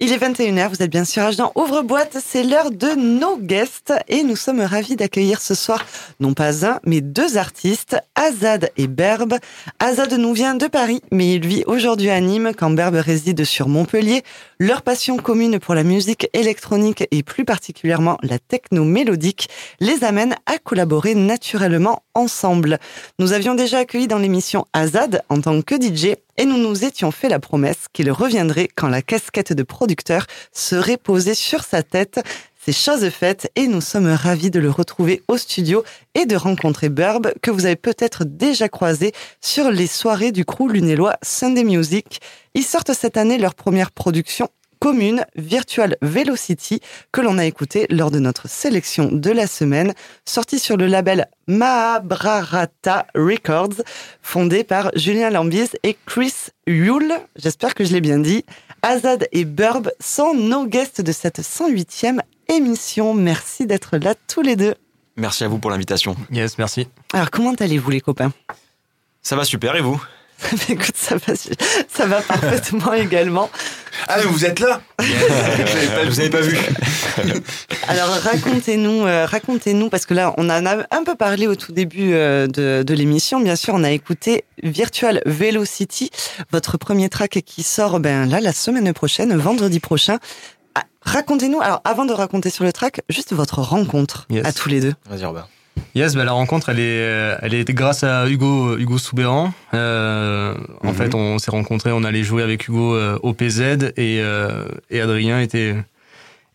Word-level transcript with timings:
Il 0.00 0.12
est 0.12 0.18
21h, 0.18 0.68
vous 0.68 0.80
êtes 0.84 0.92
bien 0.92 1.04
sûr 1.04 1.24
Agent 1.24 1.50
Ouvre-boîte, 1.56 2.18
c'est 2.24 2.44
l'heure 2.44 2.70
de 2.70 2.94
nos 2.94 3.36
guests 3.36 3.92
et 4.06 4.22
nous 4.22 4.36
sommes 4.36 4.60
ravis 4.60 4.94
d'accueillir 4.94 5.40
ce 5.40 5.56
soir 5.56 5.84
non 6.20 6.34
pas 6.34 6.64
un, 6.64 6.78
mais 6.84 7.00
deux 7.00 7.36
artistes, 7.36 7.96
Azad 8.14 8.70
et 8.76 8.86
Berbe. 8.86 9.38
Azad 9.80 10.12
nous 10.12 10.32
vient 10.34 10.54
de 10.54 10.68
Paris, 10.68 11.02
mais 11.10 11.34
il 11.34 11.44
vit 11.44 11.64
aujourd'hui 11.66 12.10
à 12.10 12.20
Nîmes 12.20 12.52
quand 12.56 12.70
Berbe 12.70 12.94
réside 12.94 13.44
sur 13.44 13.66
Montpellier. 13.66 14.22
Leur 14.60 14.82
passion 14.82 15.16
commune 15.16 15.58
pour 15.58 15.74
la 15.74 15.82
musique 15.82 16.28
électronique 16.32 17.08
et 17.10 17.24
plus 17.24 17.44
particulièrement 17.44 18.18
la 18.22 18.38
techno 18.38 18.84
mélodique 18.84 19.48
les 19.80 20.04
amène 20.04 20.36
à 20.46 20.58
collaborer 20.58 21.16
naturellement 21.16 22.04
ensemble. 22.14 22.78
Nous 23.18 23.32
avions 23.32 23.56
déjà 23.56 23.78
accueilli 23.78 24.06
dans 24.06 24.18
l'émission 24.18 24.64
Azad 24.72 25.22
en 25.28 25.40
tant 25.40 25.60
que 25.60 25.74
DJ 25.74 26.14
et 26.38 26.46
nous 26.46 26.56
nous 26.56 26.84
étions 26.84 27.10
fait 27.10 27.28
la 27.28 27.40
promesse 27.40 27.86
qu'il 27.92 28.10
reviendrait 28.10 28.68
quand 28.74 28.88
la 28.88 29.02
casquette 29.02 29.52
de 29.52 29.62
producteur 29.64 30.26
serait 30.52 30.96
posée 30.96 31.34
sur 31.34 31.64
sa 31.64 31.82
tête. 31.82 32.20
C'est 32.64 32.72
chose 32.72 33.08
faite 33.10 33.50
et 33.56 33.66
nous 33.66 33.80
sommes 33.80 34.08
ravis 34.08 34.50
de 34.50 34.60
le 34.60 34.70
retrouver 34.70 35.22
au 35.26 35.36
studio 35.36 35.82
et 36.14 36.26
de 36.26 36.36
rencontrer 36.36 36.88
Burb 36.88 37.32
que 37.42 37.50
vous 37.50 37.66
avez 37.66 37.76
peut-être 37.76 38.24
déjà 38.24 38.68
croisé 38.68 39.12
sur 39.40 39.70
les 39.70 39.86
soirées 39.86 40.32
du 40.32 40.44
crew 40.44 40.68
lunélois 40.68 41.16
Sunday 41.22 41.64
Music. 41.64 42.20
Ils 42.54 42.64
sortent 42.64 42.94
cette 42.94 43.16
année 43.16 43.38
leur 43.38 43.54
première 43.54 43.90
production 43.90 44.48
commune 44.80 45.24
Virtual 45.36 45.96
Velocity 46.02 46.80
que 47.12 47.20
l'on 47.20 47.38
a 47.38 47.46
écouté 47.46 47.86
lors 47.90 48.10
de 48.10 48.18
notre 48.18 48.48
sélection 48.48 49.10
de 49.12 49.30
la 49.30 49.46
semaine, 49.46 49.94
sortie 50.24 50.58
sur 50.58 50.76
le 50.76 50.86
label 50.86 51.28
Mahabharata 51.46 53.06
Records, 53.14 53.82
fondé 54.22 54.64
par 54.64 54.90
Julien 54.94 55.30
Lambies 55.30 55.70
et 55.82 55.96
Chris 56.06 56.34
Yule. 56.66 57.14
J'espère 57.36 57.74
que 57.74 57.84
je 57.84 57.92
l'ai 57.92 58.00
bien 58.00 58.18
dit. 58.18 58.44
Azad 58.82 59.26
et 59.32 59.44
Burb 59.44 59.90
sont 60.00 60.34
nos 60.34 60.66
guests 60.66 61.00
de 61.00 61.12
cette 61.12 61.40
108e 61.40 62.20
émission. 62.48 63.14
Merci 63.14 63.66
d'être 63.66 63.96
là 63.96 64.14
tous 64.28 64.42
les 64.42 64.56
deux. 64.56 64.74
Merci 65.16 65.44
à 65.44 65.48
vous 65.48 65.58
pour 65.58 65.70
l'invitation. 65.70 66.16
Yes, 66.30 66.58
merci. 66.58 66.86
Alors, 67.12 67.30
comment 67.30 67.54
allez-vous 67.54 67.90
les 67.90 68.00
copains? 68.00 68.32
Ça 69.20 69.34
va 69.34 69.44
super 69.44 69.74
et 69.74 69.80
vous? 69.80 70.00
Écoute, 70.68 70.96
ça 70.96 71.16
va, 71.16 71.34
ça 71.92 72.06
va 72.06 72.20
parfaitement 72.22 72.92
également. 72.94 73.50
Ah, 74.06 74.16
mais 74.18 74.24
vous 74.24 74.44
êtes 74.44 74.60
là 74.60 74.80
Vous 75.00 76.16
n'avez 76.16 76.30
pas 76.30 76.40
vu. 76.40 76.56
Alors 77.88 78.08
racontez-nous, 78.08 79.04
euh, 79.06 79.26
racontez-nous, 79.26 79.88
parce 79.88 80.06
que 80.06 80.14
là, 80.14 80.34
on 80.36 80.48
en 80.50 80.64
a 80.66 80.76
un 80.90 81.04
peu 81.04 81.16
parlé 81.16 81.46
au 81.46 81.56
tout 81.56 81.72
début 81.72 82.12
euh, 82.12 82.46
de, 82.46 82.82
de 82.86 82.94
l'émission. 82.94 83.40
Bien 83.40 83.56
sûr, 83.56 83.74
on 83.74 83.82
a 83.84 83.90
écouté 83.90 84.44
Virtual 84.62 85.22
Velocity, 85.26 86.10
votre 86.52 86.78
premier 86.78 87.08
track 87.08 87.40
qui 87.44 87.62
sort 87.62 87.98
ben 88.00 88.26
là 88.28 88.40
la 88.40 88.52
semaine 88.52 88.92
prochaine, 88.92 89.36
vendredi 89.36 89.80
prochain. 89.80 90.18
Ah, 90.74 90.84
Racontez-nous, 91.02 91.60
alors 91.60 91.80
avant 91.84 92.04
de 92.04 92.12
raconter 92.12 92.50
sur 92.50 92.64
le 92.64 92.72
track, 92.72 93.00
juste 93.08 93.32
votre 93.32 93.58
rencontre 93.60 94.26
Yes. 94.30 94.46
à 94.46 94.52
tous 94.52 94.68
les 94.68 94.80
deux. 94.80 94.94
Vas-y 95.10 95.24
Robin. 95.24 95.46
Yes, 95.94 96.14
bah, 96.14 96.24
la 96.24 96.32
rencontre, 96.32 96.68
elle 96.68 96.80
est, 96.80 97.36
elle 97.42 97.54
est 97.54 97.68
grâce 97.72 98.04
à 98.04 98.28
Hugo, 98.28 98.76
Hugo 98.78 98.98
Soubéran. 98.98 99.52
Euh, 99.74 100.54
En 100.84 100.88
Mhm. 100.88 100.94
fait, 100.94 101.14
on 101.14 101.38
s'est 101.38 101.50
rencontrés, 101.50 101.90
on 101.92 102.04
allait 102.04 102.22
jouer 102.22 102.42
avec 102.42 102.68
Hugo 102.68 102.94
euh, 102.94 103.18
au 103.22 103.32
PZ 103.34 103.60
et, 103.96 104.20
euh, 104.20 104.64
et 104.90 105.00
Adrien 105.00 105.40
était, 105.40 105.74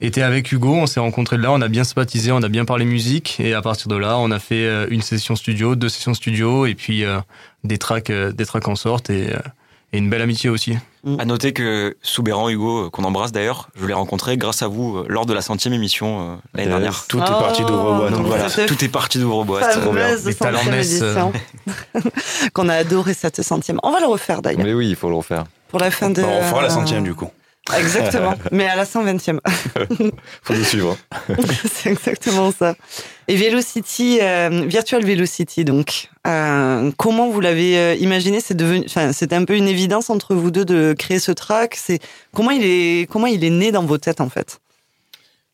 était 0.01 0.21
avec 0.21 0.51
Hugo. 0.51 0.73
On 0.75 0.85
s'est 0.85 0.99
rencontrés 0.99 1.37
de 1.37 1.41
là, 1.43 1.51
on 1.51 1.61
a 1.61 1.67
bien 1.67 1.83
sympathisé, 1.83 2.31
on 2.31 2.41
a 2.43 2.49
bien 2.49 2.65
parlé 2.65 2.85
musique 2.85 3.39
et 3.39 3.53
à 3.53 3.61
partir 3.61 3.87
de 3.87 3.95
là, 3.95 4.17
on 4.17 4.31
a 4.31 4.39
fait 4.39 4.65
euh, 4.65 4.87
une 4.89 5.01
session 5.01 5.35
studio, 5.35 5.75
deux 5.75 5.89
sessions 5.89 6.13
studio 6.13 6.65
et 6.65 6.75
puis 6.75 7.03
euh, 7.03 7.19
des 7.63 7.77
tracks, 7.77 8.09
euh, 8.09 8.31
des 8.31 8.45
tracks 8.45 8.67
en 8.67 8.75
sortent 8.75 9.09
et, 9.09 9.33
euh, 9.33 9.39
et 9.91 9.97
une 9.97 10.09
belle 10.09 10.21
amitié 10.21 10.49
aussi. 10.49 10.77
À 11.19 11.25
noter 11.25 11.51
que 11.51 11.97
Soubéran 12.01 12.49
Hugo, 12.49 12.85
euh, 12.85 12.89
qu'on 12.89 13.03
embrasse 13.03 13.33
d'ailleurs, 13.33 13.67
je 13.75 13.85
l'ai 13.85 13.93
rencontré 13.93 14.37
grâce 14.37 14.61
à 14.61 14.67
vous 14.67 14.97
euh, 14.97 15.05
lors 15.09 15.25
de 15.25 15.33
la 15.33 15.41
centième 15.41 15.73
émission 15.73 16.21
euh, 16.21 16.35
l'année 16.53 16.69
dernière. 16.69 17.05
Tout 17.07 17.19
est 17.19 17.25
parti 17.25 17.61
Oh. 17.63 18.09
Donc 18.09 18.11
non, 18.11 18.23
voilà, 18.23 18.47
c'était 18.47 18.67
tout 18.67 18.85
est 18.85 18.89
parti 18.89 19.19
d'Ouvre-boîte. 19.19 19.73
Fameuse 19.73 20.25
Les 20.25 20.33
talents. 20.35 20.61
Qu'on 22.53 22.69
a 22.69 22.75
adoré 22.75 23.13
cette 23.13 23.41
centième. 23.41 23.79
On 23.83 23.91
va 23.91 23.99
le 23.99 24.05
refaire 24.05 24.41
d'ailleurs. 24.41 24.63
Mais 24.63 24.73
oui, 24.73 24.89
il 24.89 24.95
faut 24.95 25.09
le 25.09 25.15
refaire. 25.15 25.43
Pour 25.67 25.79
la 25.79 25.91
fin 25.91 26.09
de. 26.09 26.21
Bon, 26.21 26.29
on 26.29 26.43
fera 26.43 26.61
la 26.61 26.69
centième 26.69 27.03
du 27.03 27.13
coup. 27.13 27.29
Exactement. 27.77 28.35
Mais 28.51 28.67
à 28.67 28.75
la 28.75 28.85
120e. 28.85 29.39
Faut 30.43 30.53
nous 30.53 30.63
suivre. 30.63 30.97
C'est 31.73 31.91
exactement 31.91 32.51
ça. 32.51 32.75
Et 33.27 33.35
Velocity, 33.35 34.19
euh, 34.21 34.65
Virtual 34.67 35.05
Velocity, 35.05 35.63
donc, 35.63 36.09
euh, 36.27 36.91
comment 36.97 37.29
vous 37.29 37.39
l'avez 37.39 37.77
euh, 37.77 37.95
imaginé? 37.95 38.39
C'est 38.41 38.53
devenu, 38.53 38.83
enfin, 38.85 39.13
c'était 39.13 39.35
un 39.35 39.45
peu 39.45 39.55
une 39.55 39.67
évidence 39.67 40.09
entre 40.09 40.35
vous 40.35 40.51
deux 40.51 40.65
de 40.65 40.93
créer 40.97 41.19
ce 41.19 41.31
track. 41.31 41.75
C'est 41.75 41.99
comment 42.33 42.51
il 42.51 42.63
est, 42.63 43.09
comment 43.09 43.27
il 43.27 43.43
est 43.43 43.49
né 43.49 43.71
dans 43.71 43.83
vos 43.83 43.97
têtes 43.97 44.19
en 44.21 44.29
fait? 44.29 44.59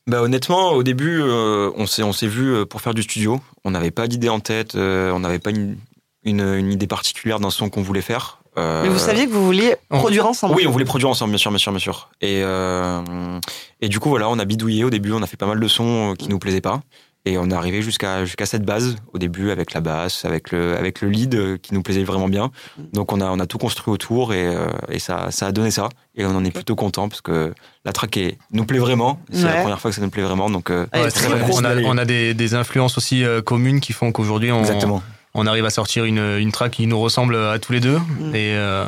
Bah 0.08 0.24
honnêtement, 0.24 0.72
au 0.72 0.82
début, 0.82 1.22
euh, 1.22 1.70
on 1.76 1.86
s'est 1.86 2.02
on 2.02 2.14
s'est 2.14 2.28
vu 2.28 2.66
pour 2.66 2.82
faire 2.82 2.96
du 2.96 3.04
studio. 3.04 3.40
On 3.64 3.72
n'avait 3.72 3.92
pas 3.92 4.08
d'idée 4.08 4.30
en 4.30 4.40
tête, 4.40 4.74
euh, 4.74 5.12
on 5.12 5.20
n'avait 5.20 5.38
pas 5.38 5.52
une, 5.52 5.78
une, 6.24 6.42
une 6.42 6.72
idée 6.72 6.88
particulière 6.88 7.40
d'un 7.40 7.52
son 7.52 7.70
qu'on 7.70 7.84
voulait 7.84 8.02
faire. 8.02 8.42
Euh, 8.58 8.82
Mais 8.82 8.90
vous 8.90 8.98
saviez 8.98 9.28
que 9.28 9.32
vous 9.32 9.46
vouliez 9.46 9.76
produire 9.90 10.26
ensemble. 10.26 10.56
Oui, 10.56 10.66
on 10.66 10.72
voulait 10.72 10.84
produire 10.84 11.10
ensemble, 11.10 11.30
bien 11.30 11.38
sûr, 11.38 11.52
bien 11.52 11.60
sûr, 11.60 11.72
bien 11.72 11.80
sûr. 11.80 12.10
Et, 12.22 12.42
euh, 12.44 13.40
et 13.80 13.88
du 13.90 14.00
coup, 14.00 14.10
voilà, 14.10 14.28
on 14.30 14.40
a 14.40 14.46
bidouillé 14.46 14.84
au 14.84 14.90
début, 14.90 15.12
on 15.12 15.22
a 15.22 15.28
fait 15.28 15.38
pas 15.38 15.46
mal 15.46 15.60
de 15.60 15.68
sons 15.68 16.16
qui 16.18 16.28
nous 16.30 16.40
plaisaient 16.40 16.60
pas. 16.60 16.82
Et 17.26 17.38
on 17.38 17.50
est 17.52 17.54
arrivé 17.54 17.82
jusqu'à 17.82 18.24
jusqu'à 18.24 18.46
cette 18.46 18.64
base 18.64 18.96
au 19.14 19.18
début 19.18 19.52
avec 19.52 19.74
la 19.74 19.82
basse, 19.82 20.24
avec 20.24 20.52
le 20.52 20.78
avec 20.78 21.02
le 21.02 21.10
lead 21.10 21.36
euh, 21.36 21.58
qui 21.58 21.74
nous 21.74 21.84
plaisait 21.84 22.04
vraiment 22.06 22.30
bien. 22.30 22.50
Donc 22.94 23.12
on 23.12 23.20
a 23.20 23.26
on 23.26 23.40
a 23.40 23.46
tout 23.46 23.58
construit 23.58 23.94
autour 23.94 24.34
et, 24.34 24.48
euh, 24.48 24.68
et 24.90 25.00
ça 25.00 25.28
ça 25.30 25.48
a 25.48 25.52
donné 25.52 25.70
ça 25.70 25.90
et 26.16 26.26
on 26.26 26.30
en 26.36 26.46
est 26.46 26.52
plutôt 26.52 26.76
content 26.76 27.10
parce 27.10 27.20
que 27.22 27.54
la 27.84 27.92
track 27.92 28.16
est- 28.18 28.38
nous 28.52 28.66
plaît 28.66 28.80
vraiment. 28.80 29.20
C'est 29.32 29.44
Ouais. 29.44 29.54
la 29.54 29.62
première 29.62 29.82
fois 29.82 29.92
que 29.92 29.96
ça 29.96 30.02
nous 30.02 30.10
plaît 30.10 30.24
vraiment 30.24 30.50
donc 30.50 30.72
euh, 30.72 30.86
très 30.92 31.28
vrai. 31.28 31.42
on, 31.54 31.66
a, 31.66 31.76
on 31.84 31.98
a 31.98 32.06
des, 32.06 32.34
des 32.34 32.56
influences 32.56 32.98
aussi 32.98 33.24
euh, 33.26 33.42
communes 33.42 33.82
qui 33.82 33.92
font 33.94 34.12
qu'aujourd'hui 34.14 34.52
on, 34.54 34.62
exactement. 34.62 35.04
on 35.34 35.46
arrive 35.46 35.66
à 35.66 35.70
sortir 35.72 36.06
une, 36.06 36.20
une 36.40 36.52
track 36.54 36.72
qui 36.72 36.88
nous 36.88 37.00
ressemble 37.00 37.36
à 37.36 37.60
tous 37.60 37.74
les 37.74 37.82
deux. 37.82 37.98
Mm. 38.00 38.34
Et, 38.36 38.54
euh, 38.56 38.86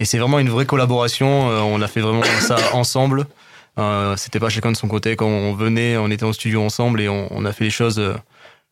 et 0.00 0.04
c'est 0.04 0.18
vraiment 0.18 0.40
une 0.40 0.50
vraie 0.50 0.66
collaboration. 0.66 1.48
Euh, 1.50 1.60
on 1.60 1.80
a 1.80 1.86
fait 1.86 2.00
vraiment 2.00 2.22
ça 2.40 2.56
ensemble. 2.72 3.26
Euh, 3.78 4.16
C'était 4.16 4.40
pas 4.40 4.48
chacun 4.48 4.72
de 4.72 4.76
son 4.76 4.88
côté. 4.88 5.16
Quand 5.16 5.26
on 5.26 5.52
venait, 5.54 5.96
on 5.96 6.08
était 6.10 6.24
en 6.24 6.32
studio 6.32 6.62
ensemble 6.62 7.00
et 7.00 7.08
on, 7.08 7.26
on 7.30 7.44
a 7.44 7.52
fait 7.52 7.64
les 7.64 7.70
choses 7.70 7.98
euh, 7.98 8.14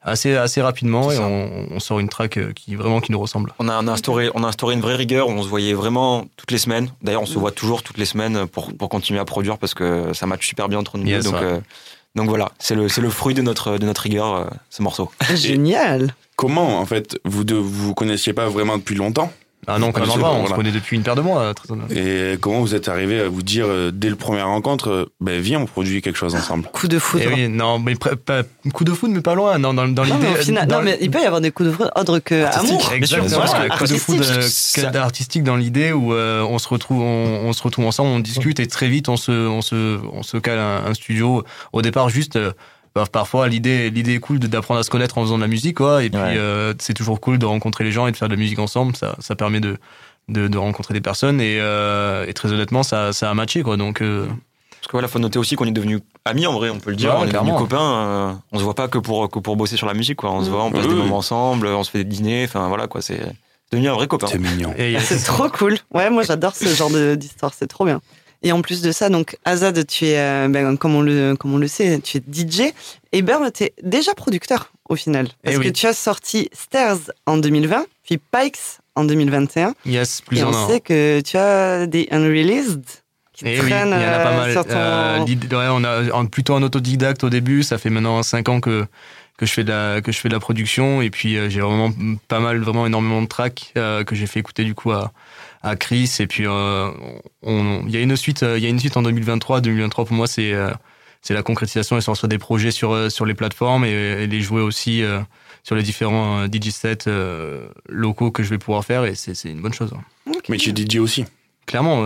assez, 0.03 0.37
assez 0.37 0.63
rapidement. 0.63 1.11
Et 1.11 1.19
on, 1.19 1.67
on 1.73 1.81
sort 1.81 1.99
une 1.99 2.09
track 2.09 2.37
euh, 2.37 2.53
qui 2.53 2.75
vraiment 2.77 3.01
qui 3.01 3.11
nous 3.13 3.19
ressemble. 3.21 3.53
On 3.59 3.69
a, 3.69 3.83
on 3.83 3.89
a 3.89 3.93
instauré 3.93 4.31
on 4.35 4.45
a 4.45 4.49
instauré 4.49 4.75
une 4.75 4.81
vraie 4.81 4.95
rigueur. 4.97 5.29
On 5.29 5.43
se 5.43 5.49
voyait 5.49 5.75
vraiment 5.75 6.25
toutes 6.37 6.51
les 6.53 6.59
semaines. 6.59 6.91
D'ailleurs, 7.03 7.23
on 7.23 7.27
se 7.27 7.37
Mm. 7.37 7.41
voit 7.41 7.51
toujours 7.53 7.83
toutes 7.83 7.99
les 7.99 8.05
semaines 8.05 8.47
pour 8.47 8.73
pour 8.77 8.89
continuer 8.89 9.19
à 9.21 9.25
produire 9.25 9.59
parce 9.59 9.75
que 9.75 10.13
ça 10.13 10.27
match 10.27 10.47
super 10.47 10.69
bien 10.69 10.79
entre 10.79 10.99
nous 10.99 11.07
Yes, 11.07 11.25
deux. 11.25 11.31
Donc 11.33 11.43
euh, 11.43 11.61
donc 12.15 12.29
voilà, 12.29 12.53
c'est 12.59 12.75
le 12.75 12.89
c'est 12.89 13.01
le 13.01 13.11
fruit 13.11 13.35
de 13.35 13.43
notre 13.43 13.79
de 13.79 13.87
notre 13.87 14.03
rigueur 14.03 14.35
euh, 14.35 14.45
ce 14.71 14.83
morceau. 14.83 15.11
Génial. 15.35 16.15
Comment, 16.37 16.79
en 16.81 16.87
fait, 16.87 17.19
vous 17.25 17.45
deux, 17.45 17.59
vous 17.59 17.89
vous 17.89 17.95
connaissiez 17.95 18.33
pas 18.33 18.49
vraiment 18.49 18.77
depuis 18.79 18.95
longtemps? 18.95 19.33
Ah 19.69 19.79
non, 19.79 19.93
pas. 19.93 20.01
On 20.03 20.05
voilà. 20.07 20.49
se 20.49 20.55
connaît 20.55 20.73
depuis 20.73 20.97
une 20.97 21.05
paire 21.05 21.15
de 21.15 21.21
mois. 21.21 21.41
euh. 21.43 22.33
Et 22.35 22.37
comment 22.39 22.61
vous 22.61 22.75
êtes 22.75 22.89
arrivé 22.89 23.21
à 23.21 23.29
vous 23.29 23.43
dire, 23.43 23.67
euh, 23.69 23.93
dès 23.95 24.11
le 24.11 24.17
première 24.17 24.49
rencontre, 24.49 24.91
euh, 24.91 25.13
ben 25.21 25.41
viens, 25.41 25.61
on 25.61 25.67
produit 25.67 26.03
quelque 26.03 26.17
chose 26.17 26.35
ensemble 26.35 26.65
Coup 26.73 26.89
de 26.89 26.99
foudre. 26.99 27.25
Eh 27.29 27.33
oui, 27.33 27.49
non, 27.49 27.79
mais 27.79 27.95
pas, 27.95 28.43
coup 28.75 28.83
de 28.83 28.91
foot, 28.93 29.11
mais 29.13 29.21
pas 29.21 29.35
loin. 29.37 29.59
Non, 29.59 29.73
dans, 29.73 29.87
Non, 29.87 30.03
l'idée. 30.03 30.27
au 30.33 30.35
final, 30.43 30.67
dans- 30.67 30.79
non, 30.79 30.83
mais 30.83 30.99
il 31.01 31.11
peut 31.13 31.21
y 31.21 31.25
avoir 31.25 31.41
des 31.41 31.53
coups 31.53 31.69
de 31.69 31.75
foudre 31.75 31.93
autres 31.95 32.19
que 32.19 32.43
Artistique. 32.43 32.71
amour. 32.71 32.79
Bien 32.99 33.07
sûr, 33.07 33.19
Exactement, 33.19 33.39
parce 33.41 33.55
que 33.55 33.73
un 33.73 33.77
coup 33.77 33.87
de 33.87 33.99
foot 33.99 34.21
artistique, 34.21 34.85
euh, 34.85 35.01
artistique 35.01 35.45
dans 35.45 35.57
l'idée 35.57 35.93
où 35.93 36.13
euh, 36.13 36.43
on 36.43 36.59
se 36.59 36.67
retrouve, 36.69 37.01
on, 37.01 37.43
on 37.47 37.53
se 37.53 37.63
retrouve 37.63 37.87
ensemble, 37.87 38.11
on 38.11 38.19
discute 38.19 38.59
et 38.59 38.67
très 38.67 38.89
vite 38.89 39.09
on 39.09 39.17
se, 39.17 39.31
on 39.31 39.63
se, 39.63 39.99
on 40.13 40.25
se 40.25 40.39
cale 40.39 40.59
un, 40.59 40.87
un 40.87 40.95
studio. 40.95 41.45
Au 41.73 41.83
départ, 41.83 42.09
juste 42.09 42.35
euh, 42.35 42.51
bah, 42.95 43.05
parfois 43.11 43.49
l'idée, 43.49 43.91
l'idée 43.91 44.15
est 44.15 44.21
cool 44.21 44.39
de- 44.39 44.47
d'apprendre 44.47 44.81
à 44.81 44.83
se 44.83 44.91
connaître 44.91 45.19
en 45.19 45.23
faisant 45.23 45.37
de 45.37 45.43
la 45.43 45.49
musique, 45.49 45.77
quoi. 45.79 46.03
Et 46.05 46.11
puis 46.11 46.19
Ouais. 46.21 46.35
euh, 46.37 46.75
c'est 46.79 46.95
toujours 46.95 47.21
cool 47.21 47.39
de 47.39 47.47
rencontrer 47.47 47.85
les 47.85 47.93
gens 47.93 48.07
et 48.07 48.13
de 48.13 48.17
faire 48.17 48.29
de 48.29 48.35
la 48.35 48.39
musique 48.41 48.59
ensemble. 48.59 48.95
Ça, 48.97 49.17
ça 49.19 49.35
permet 49.35 49.61
de, 49.61 49.77
de, 50.29 50.49
de 50.49 50.59
rencontrer 50.59 50.95
des 50.95 51.01
personnes 51.01 51.41
et, 51.41 51.59
euh, 51.61 52.27
et 52.27 52.33
très 52.35 52.53
honnêtement, 52.53 52.83
ça, 52.83 53.13
ça 53.13 53.31
a 53.31 53.35
matché, 53.35 53.63
quoi. 53.63 53.77
Donc 53.77 54.03
euh, 54.03 54.27
Parce 54.27 54.87
que 54.89 54.93
voilà, 54.93 55.09
faut 55.09 55.19
noter 55.19 55.39
aussi 55.39 55.57
qu'on 55.57 55.65
est 55.67 55.71
devenus 55.73 56.01
amis 56.25 56.47
en 56.47 56.53
vrai, 56.53 56.71
on 56.71 56.79
peut 56.81 56.91
le 56.91 56.97
dire. 56.97 57.11
Ouais, 57.11 57.17
on 57.21 57.25
est 57.29 57.33
devenus 57.33 57.55
copains. 57.57 57.81
euh, 57.81 58.33
on 58.53 58.59
se 58.59 58.65
voit 58.65 58.75
pas 58.75 58.89
que 58.89 58.99
pour 58.99 59.31
que 59.31 59.39
pour 59.39 59.57
bosser 59.57 59.77
sur 59.77 59.87
la 59.87 59.95
musique, 59.95 60.17
quoi. 60.17 60.31
On 60.33 60.43
se 60.45 60.49
Mm. 60.49 60.53
voit, 60.53 60.65
on 60.65 60.71
passe 60.71 60.83
Oui, 60.85 60.89
des 60.91 60.95
moments 61.01 61.19
ensemble, 61.19 61.67
on 61.69 61.83
se 61.85 61.91
fait 61.91 62.05
des 62.05 62.11
dîners. 62.17 62.45
Enfin 62.45 62.69
voilà, 62.69 62.87
quoi. 62.89 63.01
C'est 63.03 63.21
devenu 63.73 63.89
un 63.89 63.95
vrai 63.95 64.07
copain. 64.07 64.27
C'est 64.27 64.39
mignon. 64.39 64.75
et 64.77 64.99
C'est 65.01 65.23
trop 65.25 65.49
cool. 65.49 65.79
Ouais, 65.95 66.11
moi 66.11 66.25
j'adore 66.25 66.55
ce 66.55 66.67
genre 66.75 66.91
de- 66.91 67.15
d'histoire, 67.15 67.53
c'est 67.55 67.67
trop 67.69 67.85
bien. 67.87 68.01
Et 68.43 68.53
en 68.53 68.61
plus 68.63 68.83
de 68.83 68.91
ça, 68.93 69.09
donc 69.09 69.37
Azad, 69.45 69.87
tu 69.87 70.07
es, 70.07 70.19
euh, 70.19 70.49
ben, 70.49 70.77
comme, 70.77 70.95
on 70.97 71.03
le, 71.03 71.37
comme 71.37 71.55
on 71.55 71.59
le 71.59 71.69
sait, 71.69 72.01
tu 72.01 72.19
es 72.19 72.21
DJ. 72.21 72.73
Et 73.13 73.23
Burn, 73.23 73.51
tu 73.53 73.65
es 73.65 73.75
déjà 73.83 74.15
producteur 74.15 74.73
au 74.89 74.97
final. 74.97 75.29
Parce 75.45 75.57
Eh 75.57 75.61
que 75.61 75.69
tu 75.69 75.87
as 75.87 75.93
sorti 75.93 76.49
Stairs 76.53 76.99
en 77.27 77.37
2020, 77.37 77.85
puis 78.05 78.19
Pikes 78.19 78.59
en 78.97 79.05
2021. 79.05 79.75
yes, 79.87 80.21
plus 80.23 80.39
et 80.39 80.43
en 80.43 80.49
on 80.51 80.69
sait 80.69 80.81
que 80.81 81.21
tu 81.21 81.37
as 81.37 81.87
des 81.87 82.09
unreleased 82.11 82.83
qui 83.33 83.45
Eh 83.47 83.61
oui, 83.61 83.67
il 83.67 83.71
y 83.71 83.75
en 83.75 83.77
traînent 83.79 83.93
a 83.95 84.19
pas 84.19 84.33
euh, 84.33 84.37
mal. 84.37 84.53
sur 84.53 84.65
ton... 84.67 84.75
Euh, 84.75 85.19
ouais, 85.25 85.69
on 85.71 85.85
a 85.85 86.13
en- 86.13 86.27
plutôt 86.27 86.55
un 86.55 86.63
autodidacte 86.63 87.25
au 87.25 87.31
début. 87.31 87.63
Ça 87.63 87.79
fait 87.79 87.91
maintenant 87.91 88.23
5 88.23 88.49
ans 88.49 88.61
que 88.61 88.87
que 89.39 89.47
je 89.47 89.53
fais 89.55 89.65
de 89.65 89.71
la 89.71 90.01
que 90.03 90.13
je 90.13 90.19
fais 90.19 90.29
de 90.29 90.35
la 90.35 90.41
production 90.41 91.01
et 91.01 91.09
puis 91.11 91.37
euh, 91.39 91.49
j'ai 91.49 91.61
vraiment 91.61 91.91
pas 92.29 92.39
mal, 92.39 92.59
vraiment 92.59 92.87
énormément 92.87 93.23
de 93.23 93.27
tracks 93.27 93.73
euh, 93.79 94.05
que 94.05 94.15
j'ai 94.15 94.27
fait 94.27 94.39
écouter 94.41 94.63
du 94.63 94.75
coup 94.75 94.93
à 94.93 95.11
à 95.63 95.77
Chris. 95.77 96.11
Et 96.21 96.27
puis, 96.27 96.45
euh, 96.47 96.91
il 97.45 97.91
y 97.91 97.97
a 97.97 98.01
une 98.01 98.17
suite, 98.17 98.43
euh, 98.43 98.59
il 98.59 98.65
y 98.65 98.67
a 98.67 98.71
une 98.71 98.79
suite 98.79 98.97
en 98.97 99.03
2023. 99.03 99.61
2023 99.61 100.05
pour 100.05 100.17
moi, 100.17 100.27
c'est 100.27 100.53
euh, 100.53 100.71
c'est 101.23 101.35
la 101.35 101.43
concrétisation 101.43 101.97
et 101.97 102.01
sortir 102.01 102.29
des 102.29 102.39
projets 102.39 102.71
sur 102.73 103.11
sur 103.11 103.25
les 103.27 103.35
plateformes 103.35 103.85
et, 103.85 103.91
et 103.91 104.27
les 104.27 104.41
jouer 104.41 104.61
aussi 104.63 105.03
euh, 105.03 105.21
sur 105.63 105.77
les 105.77 105.83
différents 105.83 106.41
euh, 106.43 106.47
DJ 106.51 106.71
sets 106.71 107.07
euh, 107.07 107.67
locaux 107.89 108.31
que 108.33 108.43
je 108.43 108.51
vais 108.51 108.59
pouvoir 108.59 108.85
faire. 108.85 109.05
Et 109.05 109.15
c'est 109.15 109.35
c'est 109.35 109.51
une 109.51 109.61
bonne 109.61 109.75
chose. 109.75 109.93
hein. 109.95 110.33
Mais 110.49 110.57
tu 110.57 110.71
es 110.71 110.75
DJ 110.75 110.97
aussi. 110.97 111.25
Clairement, 111.65 112.03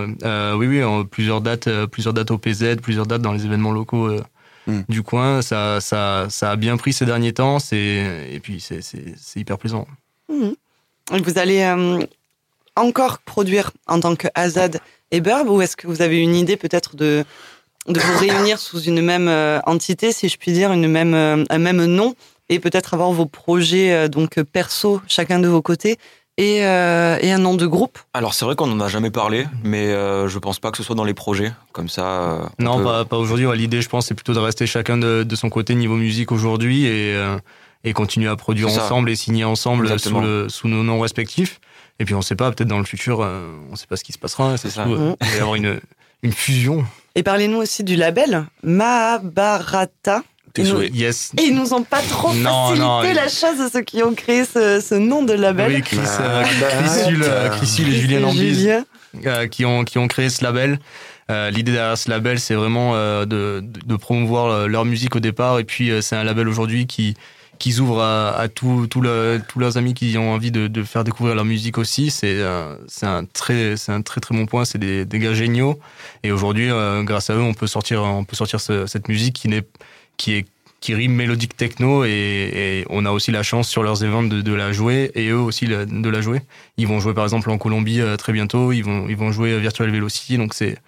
oui, 0.56 0.67
oui, 0.67 0.85
en 0.85 1.05
plusieurs 1.05 1.41
dates, 1.41 1.67
euh, 1.67 1.87
plusieurs 1.87 2.12
dates 2.12 2.31
au 2.31 2.37
PZ, 2.37 2.76
plusieurs 2.82 3.06
dates 3.06 3.23
dans 3.23 3.32
les 3.32 3.47
événements 3.47 3.73
locaux 3.73 4.06
euh, 4.08 4.23
Mm. 4.69 4.81
du 4.88 5.05
coin. 5.05 5.43
Ça, 5.43 5.81
ça, 5.81 6.26
ça 6.29 6.50
a 6.50 6.56
bien 6.56 6.76
pris 6.76 6.93
ces 6.93 7.06
derniers 7.06 7.32
temps. 7.32 7.61
C'est 7.61 8.26
et 8.32 8.41
puis 8.41 8.58
c'est 8.61 8.82
c'est 8.82 9.14
c'est 9.17 9.38
hyper 9.38 9.58
plaisant. 9.58 9.87
Mhm. 10.29 10.56
Vous 11.23 11.38
allez 11.38 11.62
euh, 11.62 12.00
encore 12.76 13.19
produire 13.19 13.70
en 13.87 14.00
tant 14.00 14.17
que 14.17 14.28
Azad 14.34 14.81
et 15.11 15.20
Burb 15.20 15.49
ou 15.49 15.61
est-ce 15.62 15.76
que 15.76 15.87
vous 15.87 16.02
avez 16.02 16.19
une 16.19 16.34
idée 16.34 16.56
peut-être 16.56 16.96
de, 16.96 17.25
de 17.88 18.00
vous 18.00 18.19
réunir 18.19 18.58
sous 18.58 18.81
une 18.82 19.00
même 19.02 19.28
euh, 19.28 19.61
entité, 19.67 20.12
si 20.12 20.28
je 20.28 20.37
puis 20.37 20.52
dire, 20.52 20.73
une 20.73 20.88
même, 20.88 21.14
euh, 21.14 21.44
un 21.49 21.58
même 21.58 21.84
nom 21.84 22.14
et 22.49 22.58
peut-être 22.61 22.94
avoir 22.94 23.11
vos 23.12 23.26
projets 23.26 23.93
euh, 23.93 24.08
donc 24.08 24.40
perso 24.43 25.00
chacun 25.08 25.38
de 25.38 25.49
vos 25.49 25.62
côtés 25.62 25.96
et, 26.38 26.67
euh, 26.67 27.17
et 27.23 27.32
un 27.32 27.38
nom 27.38 27.55
de 27.55 27.67
groupe? 27.67 27.99
Alors 28.12 28.34
c'est 28.34 28.44
vrai 28.44 28.56
qu'on 28.56 28.70
en 28.70 28.81
a 28.81 28.88
jamais 28.88 29.11
parlé, 29.11 29.46
mais 29.64 29.87
euh, 29.87 30.29
je 30.29 30.38
pense 30.38 30.58
pas 30.58 30.70
que 30.70 30.76
ce 30.76 30.82
soit 30.82 30.94
dans 30.94 31.05
les 31.05 31.14
projets. 31.14 31.52
Comme 31.72 31.88
ça. 31.88 32.05
euh, 32.05 32.38
on 32.58 32.62
Non, 32.62 32.76
peut- 32.79 32.84
pas, 32.84 33.05
pas 33.06 33.17
aujourd'hui. 33.17 33.46
Ouais, 33.46 33.56
L'idée, 33.56 33.81
je 33.81 33.88
pense, 33.88 34.06
c'est 34.06 34.14
plutôt 34.14 34.34
de 34.34 34.38
rester 34.40 34.67
chacun 34.67 34.99
de, 34.99 35.22
de 35.22 35.37
son 35.37 35.49
côté 35.49 35.75
niveau 35.75 35.94
musique 35.96 36.32
aujourd'hui 36.32 36.84
et, 36.84 37.14
euh, 37.17 37.38
et 37.84 37.94
continuer 37.94 38.29
à 38.29 38.37
produire 38.37 38.69
ensemble 38.69 39.08
et 39.08 39.17
signer 39.17 39.44
ensemble 39.44 39.99
sous, 39.99 40.20
le, 40.20 40.49
sous 40.50 40.69
nos 40.69 40.82
noms 40.82 41.00
respectifs. 41.00 41.58
Et 41.98 42.04
puis 42.04 42.14
on 42.14 42.22
sait 42.22 42.37
pas, 42.37 42.50
peut-être 42.52 42.69
dans 42.69 42.78
le 42.78 42.84
futur, 42.84 43.22
euh, 43.22 43.50
on 43.70 43.76
sait 43.76 43.87
pas 43.87 43.96
ce 43.96 44.04
qui 44.04 44.12
se 44.12 44.19
passera. 44.19 44.56
C'est 44.56 44.70
ça. 44.70 44.82
trouve, 44.82 45.00
euh. 45.00 45.16
Il 45.22 45.26
va 45.28 45.37
y 45.37 45.40
avoir 45.40 45.54
une, 45.54 45.81
une 46.22 46.32
fusion. 46.32 46.84
Et 47.14 47.22
parlez-nous 47.22 47.58
aussi 47.58 47.84
du 47.84 47.96
label 47.96 48.44
Mahabharata. 48.62 50.22
Tes 50.52 50.62
Et 50.62 50.64
nous-. 50.72 50.82
Yes. 50.82 51.32
Et 51.38 51.44
ils 51.44 51.54
nous 51.54 51.72
ont 51.75 51.82
pas 51.82 52.00
trop 52.02 52.32
Non, 52.34 52.69
facilité 52.69 52.82
non, 52.82 53.02
la 53.14 53.28
chose, 53.28 53.70
ceux 53.72 53.82
qui 53.82 54.02
ont 54.02 54.14
créé 54.14 54.44
ce, 54.44 54.81
ce 54.81 54.94
nom 54.94 55.22
de 55.22 55.32
label. 55.32 55.72
Oui, 55.75 55.82
Chris, 55.82 55.98
euh, 56.20 56.43
Bah, 56.60 56.69
Chris 56.70 57.10
Hull, 57.12 57.22
euh, 57.22 57.48
Chris 57.50 57.76
Hull 57.78 57.88
et 57.88 57.93
Julien 57.93 58.20
Lambise. 58.20 58.69
Euh, 59.25 59.46
qui, 59.48 59.64
ont, 59.64 59.84
qui 59.84 59.96
ont 59.98 60.08
créé 60.08 60.28
ce 60.28 60.44
label. 60.44 60.78
Euh, 61.31 61.50
L'idée 61.50 61.72
derrière 61.72 61.98
ce 61.98 62.08
label, 62.10 62.38
c'est 62.38 62.54
vraiment 62.54 62.93
euh, 62.94 63.25
de, 63.25 63.96
promouvoir 63.96 64.46
euh, 64.46 64.66
leur 64.66 64.84
musique 64.84 65.16
au 65.16 65.20
départ. 65.20 65.58
Et 65.58 65.64
puis, 65.64 65.90
euh, 65.90 66.00
c'est 66.00 66.16
un 66.16 66.22
label 66.25 66.48
aujourd'hui 66.48 66.87
qui 66.87 67.14
qu'ils 67.58 67.81
ouvrent 67.81 68.03
à, 68.03 68.37
à 68.37 68.49
tous 68.49 68.87
tous 68.87 69.00
le- 69.00 69.41
tous 69.49 69.58
leurs 69.58 69.76
amis 69.76 69.94
qui 69.94 70.17
ont 70.19 70.32
envie 70.32 70.50
de, 70.50 70.82
faire 70.82 71.05
découvrir 71.05 71.35
leur 71.35 71.44
musique 71.44 71.79
aussi. 71.79 72.11
C'est 72.11 72.41
euh, 72.41 72.76
c'est 72.88 73.06
un 73.06 73.25
très 73.25 73.76
très 73.76 74.37
bon 74.37 74.47
point. 74.47 74.64
C'est 74.64 74.79
des, 74.79 75.19
gars 75.19 75.35
géniaux. 75.35 75.79
Et 76.23 76.32
aujourd'hui, 76.32 76.70
euh, 76.70 77.03
grâce 77.03 77.31
à 77.31 77.35
eux, 77.35 77.43
on 77.43 77.55
peut 77.55 77.67
sortir 77.67 78.61
cette 78.61 79.08
musique 79.08 79.47
qui 80.17 80.94
rime 80.94 81.12
mélodique 81.12 81.56
techno 81.56 82.05
et, 82.05 82.85
on 82.91 83.05
a 83.06 83.11
aussi 83.11 83.32
la 83.32 83.43
chance 83.43 83.69
sur 83.69 83.82
leurs 83.82 84.03
événements 84.05 84.23
de, 84.23 84.55
la 84.55 84.73
jouer 84.73 85.11
et 85.14 85.29
eux 85.29 85.38
aussi 85.38 85.67
de 85.67 86.08
la 86.08 86.20
jouer. 86.20 86.41
Ils 86.76 86.87
vont 86.87 87.00
jouer 87.00 87.14
par 87.14 87.25
exemple 87.25 87.50
en 87.50 87.58
Colombie 87.58 88.00
euh, 88.00 88.17
très 88.17 88.32
bientôt, 88.32 88.73
ils 88.73 88.82
vont, 88.82 89.08
ils 89.08 89.17
vont 89.17 89.32
jouer 89.32 89.58
Virtual 89.58 89.91
Velocity, 89.91 90.37
donc 90.37 90.55
c'est 90.55 90.79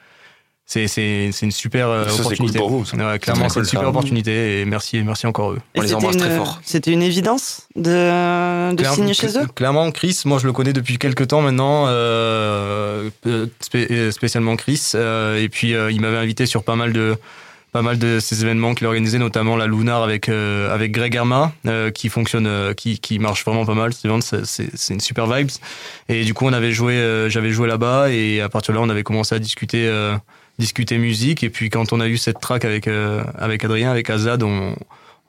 c'est 0.70 0.87
c'est 0.87 1.31
c'est 1.32 1.47
une 1.47 1.50
super 1.53 1.88
euh, 1.88 2.05
Ça, 2.05 2.11
c'est 2.11 2.17
cool 2.17 2.25
opportunité. 2.26 2.59
pour 2.59 2.69
vous, 2.70 2.85
ça. 2.85 2.94
Ouais, 2.97 3.19
clairement, 3.19 3.49
c'est 3.49 3.59
une 3.61 3.65
super 3.65 3.81
ça. 3.82 3.88
opportunité 3.88 4.61
et 4.61 4.65
merci 4.67 5.03
merci 5.03 5.26
encore 5.26 5.53
eux. 5.53 5.59
Et 5.75 5.79
On 5.79 5.82
les 5.82 5.88
c'était 5.88 5.97
embrasse 5.97 6.15
une- 6.17 6.20
très 6.20 6.37
fort. 6.37 6.61
C'était 6.62 6.93
une 6.93 7.03
évidence 7.03 7.67
de, 7.75 8.75
de 8.75 8.85
signer 8.85 9.15
chez 9.15 9.38
eux? 9.38 9.47
Clairement, 9.55 9.91
Chris, 9.91 10.20
moi 10.26 10.38
je 10.38 10.47
le 10.47 10.53
connais 10.53 10.75
depuis 10.75 10.99
quelques 10.99 11.26
temps 11.29 11.41
maintenant, 11.41 11.87
euh, 11.88 13.09
euh, 13.26 13.47
spé- 13.61 14.12
spécialement 14.12 14.56
Chris. 14.56 14.93
euh, 14.94 15.43
et 15.43 15.49
puis 15.49 15.75
euh, 15.75 15.91
il 15.91 16.00
m'avait 16.03 16.19
invité 16.19 16.44
sur 16.47 16.62
pas 16.62 16.76
mal 16.76 16.93
de 16.93 17.17
pas 17.73 17.82
mal 17.82 17.99
de 17.99 18.19
ces 18.19 18.43
événements 18.44 18.75
qu'il 18.75 18.87
organisait, 18.87 19.19
notamment 19.19 19.55
la 19.56 19.67
Lunar 19.67 20.03
avec 20.03 20.29
euh, 20.29 20.75
avec 20.75 20.91
Greg 20.93 21.19
euh, 21.67 21.91
qui 21.91 22.09
fonctionne, 22.09 22.47
euh, 22.47 22.73
qui 22.75 22.99
qui 22.99 23.19
marche 23.19 23.44
vraiment 23.44 23.67
pas 23.67 23.75
mal. 23.75 23.93
C'est 23.93 24.09
c'est 24.23 24.44
c'est- 24.47 24.70
c'est 24.75 24.94
une 24.94 25.00
super 25.00 25.26
vibes. 25.26 25.50
Et 26.09 26.25
du 26.25 26.32
coup, 26.35 26.47
on 26.47 26.53
avait 26.53 26.73
joué, 26.73 26.94
euh, 26.94 27.29
j'avais 27.29 27.50
joué 27.50 27.69
là-bas, 27.69 28.11
et 28.11 28.41
à 28.41 28.49
partir 28.49 28.73
de 28.75 28.79
là, 28.79 28.85
on 28.85 28.88
avait 28.91 29.03
commencé 29.03 29.35
à 29.35 29.38
discuter. 29.38 29.87
Discuter 30.58 30.99
musique 30.99 31.43
et 31.44 31.50
puis 31.50 31.70
quand 31.70 31.93
on 31.93 32.00
a 32.00 32.08
eu 32.08 32.16
cette 32.19 32.40
track 32.40 32.64
avec 32.64 32.88
euh, 32.88 33.22
avec 33.37 33.64
Adrien 33.64 33.90
avec 33.90 34.10
Azad 34.10 34.43
on 34.43 34.75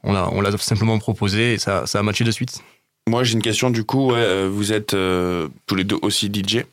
on 0.04 0.14
l'a 0.14 0.30
on 0.31 0.42
l'a 0.42 0.58
simplement 0.58 0.98
proposé 1.00 1.54
et 1.54 1.58
ça 1.58 1.86
ça 1.86 2.00
a 2.00 2.04
matché 2.04 2.24
de 2.24 2.31
suite 2.31 2.62
Moi, 3.08 3.24
j'ai 3.24 3.34
une 3.34 3.42
question 3.42 3.70
du 3.70 3.84
coup. 3.84 4.12
Ouais, 4.12 4.18
euh, 4.20 4.50
vous 4.52 4.72
êtes 4.72 4.94
euh, 4.94 5.48
tous 5.68 5.76
les 5.76 5.84
deux 5.84 5.98
aussi 6.02 6.28
DJ. 6.34 6.64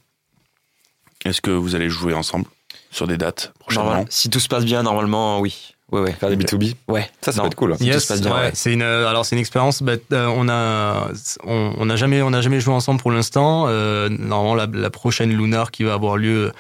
Est-ce 1.25 1.41
que 1.41 1.51
vous 1.51 1.75
allez 1.75 1.89
jouer 1.89 2.15
ensemble 2.15 2.45
sur 2.91 3.07
des 3.07 3.17
dates 3.17 3.53
prochainement 3.59 3.87
Normal- 3.89 4.07
si 4.11 4.31
tout 4.31 4.39
se 4.41 4.49
passe 4.49 4.65
bien, 4.65 4.83
normalement, 4.83 5.41
oui. 5.41 5.73
Ouais, 5.93 6.01
ouais. 6.01 6.13
Faire 6.13 6.31
des 6.31 6.37
B2B, 6.37 6.75
Ouais. 6.89 7.09
ça, 7.21 7.31
ça 7.33 7.39
Non. 7.39 7.43
peut 7.45 7.47
être 7.49 7.55
cool. 7.55 7.77
Si 7.79 7.89
tout 7.91 8.01
se 8.01 8.09
passe 8.09 8.21
bien, 8.21 8.33
ouais, 8.35 8.41
ouais. 8.47 8.51
c'est 8.55 8.73
une 8.73 8.83
alors 8.83 9.25
c'est 9.25 9.37
une 9.37 9.41
expérience 9.41 9.83
bah, 9.83 9.93
euh, 10.13 10.27
on 10.27 10.49
a 10.49 11.09
on 11.45 11.75
on 11.79 11.87
n'a 11.87 11.95
jamais 11.97 12.23
on 12.23 12.31
n'a 12.31 12.41
jamais 12.41 12.59
joué 12.61 12.75
ensemble 12.75 13.01
pour 13.01 13.13
l'instant 13.13 13.67
euh, 13.69 14.09
normalement 14.09 14.57
la, 14.57 14.67
la 14.67 14.91
prochaine 14.91 15.31
Lunar 15.31 15.71
qui 15.71 15.85
va 15.85 15.95
avoir 15.95 16.17
lieu 16.17 16.51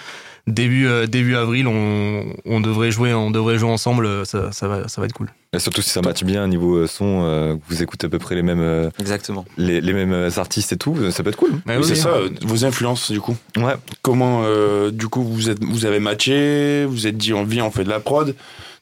début 0.46 0.86
euh, 0.86 1.06
début 1.06 1.34
avril 1.34 1.66
on, 1.66 2.24
on 2.44 2.60
devrait 2.60 2.90
jouer 2.90 3.12
on 3.14 3.30
devrait 3.30 3.58
jouer 3.58 3.68
ensemble 3.70 4.06
euh, 4.06 4.24
ça, 4.24 4.52
ça 4.52 4.68
va 4.68 4.86
ça 4.88 5.00
va 5.00 5.06
être 5.06 5.12
cool 5.12 5.28
Et 5.52 5.58
surtout 5.58 5.82
si 5.82 5.90
ça 5.90 6.02
match 6.02 6.22
bien 6.22 6.46
niveau 6.46 6.76
euh, 6.76 6.86
son, 6.86 7.22
euh, 7.24 7.54
que 7.56 7.60
vous 7.68 7.82
écoutez 7.82 8.06
à 8.06 8.10
peu 8.10 8.18
près 8.18 8.34
les 8.36 8.42
mêmes, 8.42 8.60
euh, 8.60 8.90
Exactement. 9.00 9.44
les, 9.56 9.80
les 9.80 9.92
mêmes 9.92 10.28
artistes 10.36 10.72
et 10.72 10.76
tout, 10.76 11.10
ça 11.10 11.22
peut 11.22 11.30
être 11.30 11.36
cool. 11.36 11.50
Ouais, 11.50 11.58
Oui, 11.66 11.74
oui, 11.78 11.84
c'est 11.84 11.92
oui. 11.92 11.98
ça, 11.98 12.08
euh, 12.10 12.28
vos 12.42 12.64
influences 12.64 13.10
du 13.10 13.20
coup. 13.20 13.36
Ouais. 13.56 13.74
Comment, 14.02 14.42
euh, 14.44 14.90
du 14.90 15.08
coup, 15.08 15.22
vous 15.24 15.48
êtes, 15.50 15.62
vous 15.64 15.84
avez 15.86 15.98
matché, 15.98 16.84
vous 16.84 17.06
êtes 17.06 17.16
dit 17.16 17.32
on 17.32 17.44
vient, 17.44 17.64
on 17.64 17.70
fait 17.70 17.84
de 17.84 17.88
la 17.88 18.00
prod. 18.00 18.34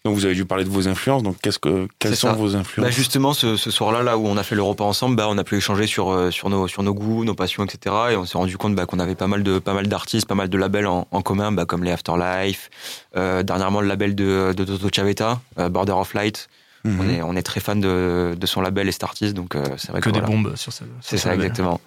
Donc 0.04 0.14
vous 0.14 0.26
avez 0.26 0.34
dû 0.34 0.44
parler 0.44 0.64
de 0.64 0.68
vos 0.68 0.86
influences. 0.86 1.22
Donc 1.22 1.36
qu'est-ce 1.40 1.58
que, 1.58 1.88
quelles 1.98 2.14
sont 2.14 2.28
ça. 2.28 2.34
vos 2.34 2.56
influences? 2.56 2.86
Bah 2.86 2.90
justement, 2.90 3.32
ce, 3.32 3.56
ce 3.56 3.70
soir-là, 3.70 4.02
là 4.02 4.18
où 4.18 4.26
on 4.26 4.36
a 4.36 4.42
fait 4.42 4.54
le 4.54 4.62
repas 4.62 4.84
ensemble, 4.84 5.16
bah 5.16 5.26
on 5.30 5.38
a 5.38 5.44
pu 5.44 5.56
échanger 5.56 5.86
sur 5.86 6.10
euh, 6.10 6.30
sur 6.30 6.50
nos 6.50 6.68
sur 6.68 6.82
nos 6.82 6.92
goûts, 6.92 7.24
nos 7.24 7.34
passions, 7.34 7.64
etc. 7.64 7.94
Et 8.10 8.16
on 8.16 8.26
s'est 8.26 8.36
rendu 8.36 8.58
compte 8.58 8.74
bah, 8.74 8.84
qu'on 8.84 8.98
avait 8.98 9.14
pas 9.14 9.28
mal 9.28 9.42
de 9.42 9.58
pas 9.58 9.72
mal 9.72 9.86
d'artistes, 9.86 10.26
pas 10.26 10.34
mal 10.34 10.48
de 10.50 10.58
labels 10.58 10.86
en, 10.86 11.08
en 11.10 11.22
commun, 11.22 11.52
bah, 11.52 11.64
comme 11.64 11.84
les 11.84 11.90
Afterlife, 11.90 12.68
euh, 13.16 13.42
dernièrement 13.42 13.80
le 13.80 13.88
label 13.88 14.14
de 14.14 14.52
de 14.54 14.64
Toto 14.64 14.88
Chaveta, 14.94 15.40
euh, 15.58 15.70
Border 15.70 15.92
of 15.92 16.12
Light. 16.12 16.48
Mhm. 16.84 17.00
On 17.00 17.08
est 17.08 17.22
on 17.22 17.36
est 17.36 17.42
très 17.42 17.60
fan 17.60 17.80
de 17.80 18.34
de 18.38 18.46
son 18.46 18.60
label 18.60 18.88
et 18.88 18.92
cet 18.92 19.04
artiste, 19.04 19.32
donc 19.32 19.54
euh, 19.54 19.64
c'est 19.78 19.90
vrai 19.90 20.02
que 20.02 20.10
des 20.10 20.20
voilà. 20.20 20.34
bombes 20.34 20.54
sur 20.56 20.72
ça 20.72 20.84
C'est 21.00 21.16
ça 21.16 21.34
exactement. 21.34 21.80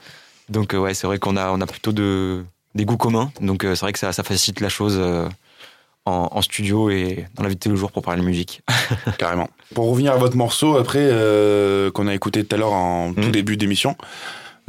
Donc 0.50 0.74
euh, 0.74 0.80
ouais, 0.80 0.96
c'est 0.96 1.06
vrai 1.06 1.20
qu'on 1.20 1.38
a 1.38 1.52
on 1.52 1.62
a 1.62 1.68
plutôt 1.68 1.92
de 1.92 2.44
des 2.74 2.86
goûts 2.86 2.98
communs, 2.98 3.32
donc 3.42 3.64
euh, 3.64 3.76
c'est 3.76 3.82
vrai 3.82 3.94
que 3.94 4.00
ça 4.00 4.12
ça 4.12 4.24
facilite 4.24 4.60
la 4.60 4.70
chose. 4.70 5.00
En, 6.08 6.30
en 6.32 6.42
studio 6.42 6.90
et 6.90 7.26
dans 7.36 7.44
la 7.44 7.50
vie 7.50 7.56
de 7.56 7.60
tous 7.60 7.70
les 7.70 7.76
jours 7.76 7.92
pour 7.92 8.02
parler 8.04 8.22
de 8.22 8.26
musique. 8.26 8.62
Carrément. 9.18 9.50
Pour 9.76 9.90
revenir 9.90 10.14
à 10.14 10.18
votre 10.18 10.36
morceau, 10.38 10.78
après, 10.78 11.00
euh, 11.02 11.92
qu'on 11.92 12.08
a 12.08 12.14
écouté 12.14 12.44
tout 12.44 12.56
à 12.56 12.60
l'heure 12.60 12.74
en 12.74 13.14
tout 13.14 13.22
Mhm. 13.22 13.32
début 13.32 13.58
d'émission, 13.58 13.96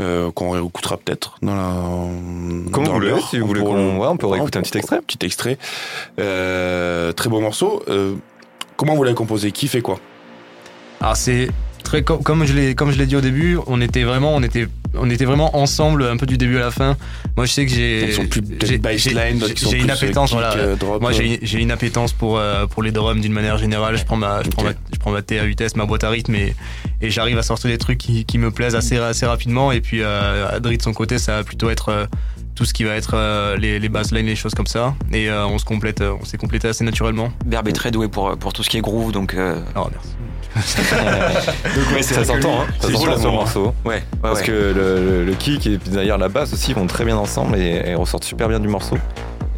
euh, 0.00 0.30
qu'on 0.32 0.50
réécoutera 0.50 0.96
peut-être 0.96 1.36
dans 1.42 1.54
la. 1.54 1.72
Comme 2.72 2.84
dans 2.84 2.90
vous 2.90 2.92
voulez, 2.94 3.08
l'heure. 3.10 3.28
si 3.28 3.38
vous 3.38 3.46
voulez 3.46 3.60
qu'on- 3.62 3.98
ouais, 3.98 4.06
on 4.08 4.16
peut 4.16 4.26
réécouter 4.26 4.58
un 4.58 4.62
petit 4.62 4.76
extrait. 4.78 5.00
Petit 5.00 5.24
extrait. 5.24 5.58
Euh, 6.18 7.12
très 7.12 7.28
beau 7.30 7.40
morceau. 7.40 7.82
Euh, 7.88 8.14
comment 8.76 8.94
vous 8.94 9.04
l'avez 9.04 9.16
composé? 9.16 9.52
Qui 9.52 9.68
fait 9.68 9.80
quoi? 9.80 9.98
Alors 11.00 11.16
c'est 11.16 11.48
très 11.82 12.02
comme 12.02 12.44
je 12.44 12.52
l'ai 12.52 12.74
comme 12.74 12.90
je 12.90 12.98
l'ai 12.98 13.06
dit 13.06 13.16
au 13.16 13.20
début, 13.20 13.58
on 13.66 13.80
était 13.80 14.02
vraiment 14.04 14.34
on 14.34 14.42
était 14.42 14.66
on 14.94 15.08
était 15.10 15.24
vraiment 15.24 15.56
ensemble 15.56 16.04
un 16.04 16.16
peu 16.16 16.26
du 16.26 16.36
début 16.38 16.56
à 16.56 16.60
la 16.60 16.70
fin. 16.70 16.96
Moi 17.36 17.46
je 17.46 17.52
sais 17.52 17.66
que 17.66 17.72
j'ai 17.72 18.04
Ils 18.08 18.12
sont 18.12 18.26
plus 18.26 18.42
j'ai- 18.62 18.74
une 18.76 18.80
plus, 18.80 19.90
appétence 19.90 20.32
voilà. 20.32 20.54
euh, 20.56 20.76
drop, 20.76 21.00
Moi 21.00 21.12
j'ai 21.12 21.58
une 21.58 21.70
appétence 21.70 22.12
pour 22.12 22.38
euh, 22.38 22.66
pour 22.66 22.82
les 22.82 22.90
drums 22.92 23.20
d'une 23.20 23.32
manière 23.32 23.58
générale. 23.58 23.96
Je 23.96 24.04
prends 24.04 24.16
ma 24.16 24.42
je 24.42 24.50
prends 24.50 24.62
Ok. 24.62 24.68
ma 24.68 24.74
je 24.92 24.98
prends 24.98 25.10
ma 25.10 25.22
T 25.22 25.38
à 25.38 25.44
vitesse, 25.46 25.76
ma 25.76 25.84
boîte 25.86 26.04
à 26.04 26.10
rythme 26.10 26.34
et 26.34 26.54
et 27.00 27.10
j'arrive 27.10 27.38
à 27.38 27.42
sortir 27.42 27.70
des 27.70 27.78
trucs 27.78 27.98
qui, 27.98 28.24
qui 28.24 28.38
me 28.38 28.50
plaisent 28.50 28.76
assez 28.76 28.96
assez 28.98 29.26
rapidement. 29.26 29.72
Et 29.72 29.80
puis 29.80 30.02
euh, 30.02 30.48
Adri 30.50 30.78
de 30.78 30.82
son 30.82 30.92
côté 30.92 31.18
ça 31.18 31.36
va 31.36 31.44
plutôt 31.44 31.70
être 31.70 31.90
euh, 31.90 32.06
tout 32.54 32.64
ce 32.64 32.74
qui 32.74 32.82
va 32.84 32.96
être 32.96 33.12
euh, 33.14 33.56
les 33.56 33.78
les 33.78 33.88
basslines, 33.88 34.26
les 34.26 34.36
choses 34.36 34.54
comme 34.54 34.66
ça. 34.66 34.94
Et 35.12 35.28
euh, 35.30 35.46
on 35.46 35.58
se 35.58 35.64
complète 35.64 36.00
euh, 36.00 36.14
on 36.20 36.24
s'est 36.24 36.38
complété 36.38 36.66
assez 36.68 36.82
naturellement. 36.84 37.30
Berbe 37.46 37.68
est 37.68 37.72
très 37.72 37.90
doué 37.90 38.08
pour 38.08 38.36
pour 38.38 38.52
tout 38.52 38.62
ce 38.62 38.70
qui 38.70 38.78
est 38.78 38.82
groove, 38.82 39.12
donc 39.12 39.34
euh, 39.34 39.60
Alors 39.74 39.90
merci. 39.92 40.10
donc 41.76 41.94
ouais, 41.94 42.02
Ça 42.02 42.24
s'entend, 42.24 42.62
hein. 42.62 42.66
Ça 42.80 42.88
C'est 42.88 42.92
s'entend 42.92 42.98
cool, 43.04 43.12
sur 43.12 43.18
ça. 43.22 43.26
le 43.28 43.32
morceau. 43.32 43.64
Ouais, 43.84 43.94
ouais, 43.94 44.02
Parce 44.22 44.40
ouais. 44.40 44.46
que 44.46 44.52
le, 44.52 44.72
le- 44.74 45.24
le 45.24 45.32
kick 45.34 45.66
et 45.66 45.78
puis 45.78 45.90
d'ailleurs 45.90 46.18
la 46.18 46.28
basse 46.28 46.52
aussi 46.52 46.72
vont 46.72 46.86
très 46.86 47.04
bien 47.04 47.16
ensemble 47.16 47.56
et, 47.56 47.82
et 47.86 47.94
ressortent 47.94 48.24
super 48.24 48.48
bien 48.48 48.60
du 48.60 48.68
morceau. 48.68 48.96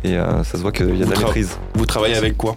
Et 0.05 0.17
euh, 0.17 0.43
ça 0.45 0.53
se 0.57 0.63
voit 0.63 0.73
qu'il 0.73 0.97
y 0.97 1.03
a 1.03 1.07
de 1.07 1.11
la 1.13 1.19
maîtrise. 1.19 1.59
Vous 1.75 1.87
travaillez 1.87 2.17
avec 2.17 2.37
quoi? 2.37 2.55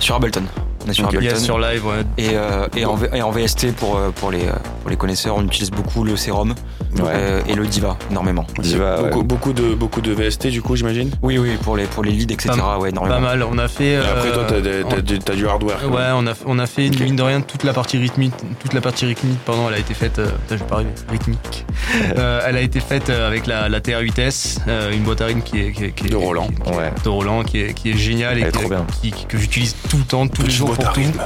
Sur 0.00 0.16
Ableton. 0.16 0.42
On 0.86 0.90
est 0.90 0.94
sur 0.94 1.04
Ok. 1.04 1.14
Ableton. 1.14 1.34
Yes, 1.34 1.44
sur 1.44 1.58
live, 1.58 1.84
ouais. 1.86 2.02
Et, 2.16 2.30
euh, 2.34 2.66
et, 2.76 2.84
en, 2.86 2.94
V- 2.94 3.08
et 3.12 3.22
en 3.22 3.30
VST, 3.30 3.72
pour, 3.74 3.96
euh, 3.96 4.10
pour, 4.10 4.30
les, 4.30 4.46
euh, 4.46 4.52
pour 4.80 4.90
les 4.90 4.96
connaisseurs, 4.96 5.36
on 5.36 5.44
utilise 5.44 5.70
beaucoup 5.70 6.04
le 6.04 6.16
Serum 6.16 6.54
Ouais. 6.96 7.02
euh, 7.14 7.40
et 7.46 7.54
le 7.54 7.66
Diva, 7.68 7.96
énormément. 8.10 8.44
Diva, 8.58 9.00
ouais. 9.02 9.10
beaucoup, 9.10 9.22
beaucoup 9.24 9.52
de 9.52 9.74
beaucoup 9.74 10.00
de 10.00 10.12
VST 10.12 10.48
du 10.48 10.60
coup 10.60 10.74
j'imagine? 10.74 11.10
Oui, 11.22 11.38
oui, 11.38 11.56
pour 11.62 11.76
les, 11.76 11.84
pour 11.84 12.02
les 12.02 12.10
leads, 12.10 12.32
etc. 12.34 12.50
Pas- 12.58 12.78
ouais, 12.78 12.88
énormément. 12.90 13.14
Pas 13.14 13.20
mal. 13.20 13.42
On 13.44 13.58
a 13.58 13.68
fait. 13.68 13.92
Et 13.92 13.96
après 13.98 14.32
toi 14.32 14.42
t'as, 14.48 14.60
des- 14.60 14.82
t'as, 14.88 15.00
des- 15.00 15.18
t'as 15.20 15.34
du 15.36 15.46
hardware. 15.46 15.78
Ouais, 15.88 16.08
on 16.14 16.26
a, 16.26 16.32
on 16.46 16.58
a 16.58 16.66
fait, 16.66 16.88
mine 17.00 17.14
de 17.14 17.22
rien, 17.22 17.42
toute 17.42 17.62
la 17.62 17.72
partie 17.72 17.96
rythmique, 17.96 18.32
toute 18.58 18.72
la 18.72 18.80
partie 18.80 19.04
rythmique, 19.06 19.38
pardon, 19.46 19.66
elle 19.68 19.74
a 19.74 19.78
été 19.78 19.94
faite, 19.94 20.18
euh, 20.18 20.26
putain, 20.26 20.56
je 20.56 20.56
vais 20.56 20.64
pas 20.64 20.74
arriver, 20.76 20.90
rythmique. 21.10 21.64
Euh, 22.16 22.40
elle 22.46 22.56
a 22.56 22.60
été 22.60 22.78
faite 22.80 23.08
avec 23.10 23.46
la, 23.46 23.68
la 23.68 23.80
TR8S, 23.80 24.58
euh, 24.68 24.92
une 24.92 25.02
boîte 25.02 25.20
à 25.22 25.26
rythme 25.26 25.42
qui 25.42 25.60
est, 25.60 25.72
qui 25.72 25.84
est- 25.84 25.90
qui 25.92 26.06
est- 26.06 26.10
De 26.10 26.16
Roland. 26.16 26.46
qui 26.64 26.70
est- 26.72 26.76
Ouais. 26.76 26.92
de 27.04 27.08
Roland, 27.08 27.42
qui 27.42 27.58
est, 27.60 27.74
qui 27.74 27.90
est 27.90 27.96
géniale 27.96 28.38
et 28.38 28.42
Elle 28.42 28.48
est 28.48 28.52
que, 28.52 28.58
trop 28.58 28.68
bien. 28.68 28.86
qui- 29.00 29.10
que 29.28 29.38
j'utilise 29.38 29.74
tout 29.88 29.96
le 29.98 30.04
temps, 30.04 30.26
tous 30.28 30.42
les 30.42 30.50
jours 30.50 30.69
pour 30.74 30.92
tout. 30.92 31.00
rythme. 31.00 31.20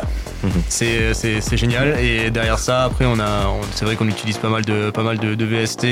C'est, 0.68 1.56
génial. 1.56 1.98
Et 2.00 2.30
derrière 2.30 2.58
ça, 2.58 2.84
après, 2.84 3.04
on 3.06 3.18
a, 3.18 3.52
c'est 3.74 3.84
vrai 3.84 3.96
qu'on 3.96 4.08
utilise 4.08 4.38
pas 4.38 4.48
mal 4.48 4.64
de, 4.64 4.90
pas 4.90 5.02
mal 5.02 5.18
de, 5.18 5.34
de 5.34 5.44
VST. 5.44 5.86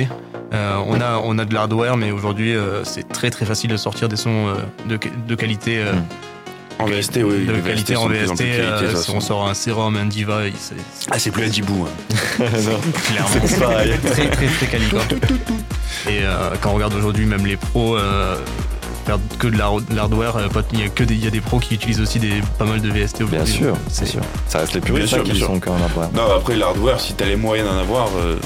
Euh, 0.52 0.76
on 0.86 1.00
a, 1.00 1.18
on 1.24 1.38
a 1.38 1.44
de 1.46 1.54
l'hardware, 1.54 1.96
mais 1.96 2.10
aujourd'hui, 2.10 2.54
euh, 2.54 2.84
c'est 2.84 3.08
très 3.08 3.30
très 3.30 3.46
facile 3.46 3.70
de 3.70 3.76
sortir 3.78 4.08
des 4.08 4.16
sons 4.16 4.48
euh, 4.48 4.54
de, 4.88 4.98
de 5.26 5.34
qualité. 5.34 5.82
En 6.78 6.86
VST 6.86 7.20
oui. 7.24 7.46
de 7.46 7.60
qualité 7.60 7.96
en 7.96 8.08
VST, 8.08 8.36
qualité, 8.36 8.96
si 8.96 9.10
on 9.10 9.20
sort 9.20 9.48
un 9.48 9.54
sérum, 9.54 9.96
un 9.96 10.06
diva, 10.06 10.40
c'est 10.58 10.74
Ah 11.10 11.18
c'est 11.18 11.30
plus 11.30 11.44
un 11.44 11.48
dibou. 11.48 11.86
hein. 11.86 12.44
clairement 13.06 13.46
C'est 13.46 13.60
pareil. 13.60 13.92
très 14.04 14.28
très 14.28 14.46
très 14.46 14.66
quali. 14.66 14.84
Et 16.08 16.22
quand 16.60 16.70
on 16.70 16.74
regarde 16.74 16.94
aujourd'hui, 16.94 17.24
même 17.24 17.46
les 17.46 17.56
pros 17.56 17.96
faire 19.04 19.18
que 19.38 19.46
de 19.48 19.56
l'hard- 19.58 19.80
de 19.82 19.94
l'hardware, 19.94 20.36
euh, 20.36 20.48
pas- 20.48 20.62
il 20.72 20.80
y 20.80 20.82
a 20.84 20.88
que 20.88 21.04
des, 21.04 21.14
il 21.14 21.24
y 21.24 21.26
a 21.26 21.30
des 21.30 21.40
pros 21.40 21.58
qui 21.58 21.74
utilisent 21.74 22.00
aussi 22.00 22.18
des 22.18 22.40
pas 22.58 22.64
mal 22.64 22.80
de 22.80 22.88
VST 22.90 23.18
Bien 23.24 23.26
aujourd'hui. 23.42 23.54
sûr, 23.54 23.76
c'est 23.88 24.06
sûr. 24.06 24.20
Ça 24.48 24.58
reste 24.58 24.74
les 24.74 24.80
Bien 24.80 24.94
puristes 24.94 25.16
qui 25.22 25.30
bien 25.30 25.34
sûr. 25.34 25.46
sont 25.46 25.60
hardware. 25.72 26.10
Non 26.14 26.34
après 26.36 26.56
l'hardware 26.56 27.00
si 27.00 27.14
t'as 27.14 27.26
les 27.26 27.36
moyens 27.36 27.68
d'en 27.68 27.78
avoir 27.78 28.08
euh, 28.18 28.36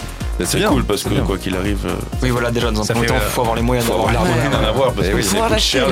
c'est 0.44 0.58
bien, 0.58 0.68
cool 0.68 0.84
parce 0.84 1.02
que 1.02 1.08
bien. 1.08 1.22
quoi 1.22 1.38
qu'il 1.38 1.56
arrive 1.56 1.86
euh, 1.86 1.94
Oui, 2.22 2.30
voilà, 2.30 2.50
déjà, 2.50 2.70
dans 2.70 2.82
un 2.82 2.94
premier 2.94 3.06
temps, 3.06 3.14
euh, 3.14 3.18
il 3.26 3.30
faut 3.30 3.40
avoir 3.40 3.56
les 3.56 3.62
moyens 3.62 3.86
faut 3.86 3.92
d'avoir 3.94 4.08
les 4.10 4.14
l'hardware. 4.14 4.36
moyens 4.36 4.60
d'en 4.60 4.68
avoir 4.68 4.92
parce 4.92 5.06
Eh 5.08 5.12
que 5.16 5.22
ça 5.22 5.38
coûte 5.38 5.58
cher. 5.58 5.86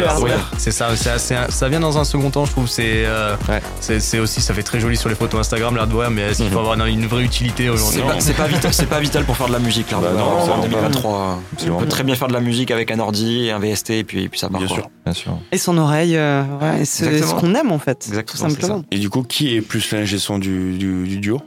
C'est 0.59 0.71
ça, 0.71 0.89
c'est 0.97 1.11
assez- 1.11 1.37
ça 1.49 1.69
vient 1.69 1.81
dans 1.81 1.97
un 1.99 2.05
second 2.05 2.31
temps, 2.31 2.45
je 2.45 2.51
trouve. 2.53 2.69
C'est 2.69 3.05
euh, 3.07 3.37
c'est 3.81 4.19
aussi, 4.19 4.41
ça 4.41 4.53
fait 4.55 4.63
très 4.63 4.81
joli 4.81 4.97
sur 4.97 5.09
les 5.09 5.15
photos 5.15 5.41
Instagram, 5.41 5.77
l'hardware, 5.77 6.11
mais 6.11 6.23
est-ce 6.23 6.39
qu'il 6.43 6.51
faut 6.51 6.61
Mhm. 6.61 6.69
avoir 6.71 6.87
une 6.87 7.07
vraie 7.07 7.23
utilité 7.25 7.69
aujourd'hui? 7.71 8.03
C'est 8.19 8.35
pas 8.37 8.47
vital, 8.47 8.73
c'est 8.75 8.87
pas 8.87 9.01
vital 9.01 9.25
pour 9.25 9.37
faire 9.37 9.49
de 9.49 9.53
la 9.53 9.59
musique, 9.59 9.91
là. 9.91 9.99
Bah 10.03 10.11
non, 10.17 10.25
en 10.25 10.37
absolument 10.39 10.63
2023, 10.63 11.39
on 11.71 11.77
peut 11.79 11.87
très 11.89 12.03
bien 12.05 12.15
faire 12.15 12.29
de 12.29 12.33
la 12.35 12.41
musique 12.41 12.71
avec 12.71 12.91
un 12.91 12.99
ordi, 12.99 13.51
un 13.51 13.59
VST, 13.59 13.91
et 13.91 14.05
puis, 14.05 14.29
ça 14.35 14.49
part. 14.49 14.61
Bien 14.61 14.69
sûr. 14.69 15.39
Et 15.53 15.59
son 15.59 15.77
oreille, 15.79 16.17
euh, 16.17 16.43
et 16.81 16.85
ce, 16.85 17.35
qu'on 17.35 17.55
aime 17.55 17.73
en 17.73 17.79
fait, 17.79 18.05
Exactement, 18.09 18.49
tout 18.49 18.55
simplement. 18.55 18.83
Et 18.91 18.99
du 18.99 19.11
coup 19.11 19.23
qui 19.23 19.55
est 19.57 19.61
plus 19.61 19.91
l'ingé 19.93 20.19
son 20.19 20.39
du 20.39 20.77
duo? 21.19 21.41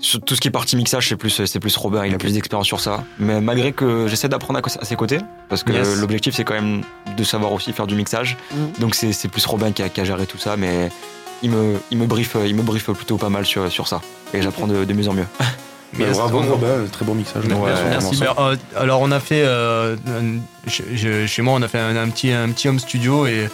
Sur 0.00 0.20
tout 0.20 0.34
ce 0.34 0.40
qui 0.40 0.48
est 0.48 0.52
partie 0.52 0.76
mixage, 0.76 1.08
c'est 1.08 1.16
plus, 1.16 1.44
c'est 1.44 1.60
plus 1.60 1.76
Robert, 1.76 2.04
il 2.06 2.14
a 2.14 2.18
plus 2.18 2.32
d'expérience 2.34 2.66
sur 2.66 2.80
ça. 2.80 3.04
Mais 3.18 3.40
malgré 3.40 3.72
que 3.72 4.06
j'essaie 4.08 4.28
d'apprendre 4.28 4.60
à, 4.80 4.84
ses 4.84 4.96
côtés, 4.96 5.18
parce 5.48 5.62
que 5.62 5.72
Yes. 5.72 5.96
l'objectif 6.00 6.34
c'est 6.34 6.44
quand 6.44 6.54
même 6.54 6.82
de 7.16 7.24
savoir 7.24 7.52
aussi 7.52 7.72
faire 7.72 7.86
du 7.86 7.94
mixage. 7.94 8.36
Mhm. 8.52 8.72
Donc 8.80 8.94
c'est, 8.94 9.12
c'est 9.12 9.28
plus 9.28 9.44
Robin 9.46 9.72
qui 9.72 9.82
a, 9.82 9.88
qui 9.88 10.00
a 10.00 10.04
géré 10.04 10.26
tout 10.26 10.38
ça, 10.38 10.56
mais 10.56 10.90
il 11.42 11.50
me, 11.50 11.76
il 11.90 11.98
me 11.98 12.06
briefe, 12.06 12.36
il 12.46 12.54
me 12.54 12.62
briefe 12.62 12.90
plutôt 12.92 13.16
pas 13.18 13.28
mal 13.28 13.44
sur, 13.46 13.70
sur 13.70 13.86
ça. 13.88 14.00
Et 14.34 14.42
j'apprends 14.42 14.66
de, 14.66 14.84
de 14.84 14.92
mieux 14.92 15.08
en 15.08 15.14
mieux. 15.14 15.26
Mais 15.94 16.04
Yes, 16.04 16.18
bravo 16.18 16.40
Robin 16.42 16.84
très 16.92 17.04
bon 17.06 17.14
mixage. 17.14 17.44
Ouais, 17.46 17.70
Merci. 17.88 18.20
euh, 18.22 18.56
alors 18.76 19.00
on 19.00 19.10
a 19.10 19.20
fait 19.20 19.42
euh, 19.46 19.96
un- 20.06 20.68
chez, 20.70 20.84
je- 20.94 21.26
chez 21.26 21.40
moi 21.40 21.54
on 21.56 21.62
a 21.62 21.68
fait 21.68 21.78
un, 21.78 21.96
un 21.96 22.08
petit 22.10 22.30
un 22.30 22.50
petit 22.50 22.68
home 22.68 22.78
studio 22.78 23.26
et, 23.26 23.48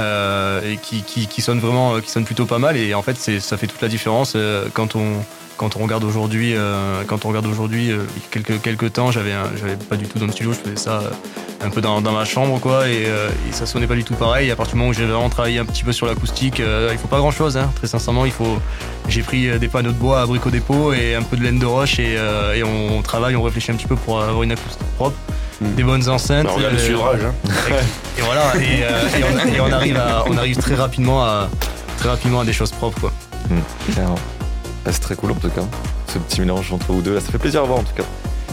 euh, 0.00 0.60
et 0.72 0.78
qui, 0.78 1.02
qui, 1.02 1.28
qui 1.28 1.42
sonne 1.42 1.60
vraiment 1.60 2.00
qui 2.00 2.10
sonne 2.10 2.24
plutôt 2.24 2.44
pas 2.44 2.58
mal 2.58 2.76
et 2.76 2.92
en 2.94 3.02
fait 3.02 3.16
c'est 3.16 3.38
ça 3.38 3.56
fait 3.56 3.68
toute 3.68 3.80
la 3.82 3.86
différence 3.88 4.32
euh, 4.34 4.66
quand 4.74 4.96
on 4.96 5.22
quand 5.56 5.76
on 5.76 5.80
regarde 5.84 6.04
aujourd'hui 6.04 6.52
euh, 6.54 7.02
quand 7.06 7.24
on 7.24 7.28
regarde 7.28 7.46
aujourd'hui 7.46 7.90
euh, 7.90 8.04
il 8.16 8.22
y 8.22 8.24
a 8.26 8.28
quelques 8.30 8.62
quelques 8.62 8.92
temps 8.92 9.10
j'avais 9.10 9.32
un- 9.32 9.50
j'avais 9.58 9.76
pas 9.76 9.96
du 9.96 10.06
tout 10.06 10.18
d'home 10.18 10.30
studio 10.32 10.52
je 10.52 10.58
faisais 10.58 10.76
ça 10.76 11.00
euh, 11.00 11.10
un 11.64 11.70
peu 11.70 11.80
dans, 11.80 12.00
dans 12.02 12.12
ma 12.12 12.24
chambre 12.24 12.58
quoi 12.60 12.88
et, 12.88 13.04
euh, 13.06 13.30
et 13.48 13.52
ça 13.52 13.64
sonnait 13.66 13.86
pas 13.86 13.94
du 13.94 14.04
tout 14.04 14.14
pareil 14.14 14.50
à 14.50 14.56
partir 14.56 14.74
du 14.74 14.78
moment 14.80 14.90
où 14.90 14.94
j'ai 14.94 15.06
vraiment 15.06 15.28
travaillé 15.30 15.58
un 15.58 15.64
petit 15.64 15.82
peu 15.84 15.92
sur 15.92 16.06
l'acoustique 16.06 16.60
euh, 16.60 16.90
il 16.92 16.98
faut 16.98 17.08
pas 17.08 17.18
grand 17.18 17.30
chose 17.30 17.56
hein, 17.56 17.70
très 17.74 17.86
sincèrement 17.86 18.26
il 18.26 18.32
faut 18.32 18.58
j'ai 19.08 19.22
pris 19.22 19.58
des 19.58 19.68
panneaux 19.68 19.92
de 19.92 19.96
bois 19.98 20.20
à 20.20 20.26
Brico 20.26 20.50
Dépôt 20.50 20.92
et 20.92 21.14
un 21.14 21.22
peu 21.22 21.36
de 21.36 21.42
laine 21.42 21.58
de 21.58 21.66
roche 21.66 21.98
et, 21.98 22.16
euh, 22.18 22.54
et 22.54 22.62
on, 22.62 22.98
on 22.98 23.02
travaille, 23.02 23.36
on 23.36 23.42
réfléchit 23.42 23.70
un 23.72 23.76
petit 23.76 23.86
peu 23.86 23.96
pour 23.96 24.20
avoir 24.22 24.42
une 24.42 24.52
acoustique 24.52 24.86
propre, 24.96 25.16
Mm. 25.58 25.74
des 25.74 25.84
bonnes 25.84 26.06
enceintes. 26.10 26.44
Bah, 26.44 26.52
regarde 26.54 26.74
le 26.74 26.78
sudrage. 26.78 27.20
Hein. 27.24 27.34
et 28.18 28.20
voilà, 28.20 28.54
et, 28.56 28.82
euh, 28.82 29.08
et 29.18 29.24
on, 29.24 29.54
et 29.54 29.60
on 29.62 29.72
arrive 29.72 29.96
à, 29.96 30.22
on 30.28 30.36
arrive 30.36 30.58
très 30.58 30.74
rapidement 30.74 31.24
à 31.24 31.48
très 31.96 32.10
rapidement 32.10 32.40
à 32.40 32.44
des 32.44 32.52
choses 32.52 32.72
propres 32.72 33.00
quoi. 33.00 33.12
Clairement. 33.90 34.18
Ah, 34.86 34.92
c'est 34.92 35.00
très 35.00 35.16
cool 35.16 35.32
en 35.32 35.34
tout 35.34 35.50
cas. 35.50 35.64
Ce 36.06 36.18
petit 36.18 36.40
mélange 36.40 36.72
entre 36.72 36.92
vous 36.92 37.02
deux, 37.02 37.18
ça 37.18 37.32
fait 37.32 37.38
plaisir 37.38 37.62
à 37.62 37.64
voir 37.64 37.80
en 37.80 37.82
tout 37.82 37.94
cas. 37.94 38.04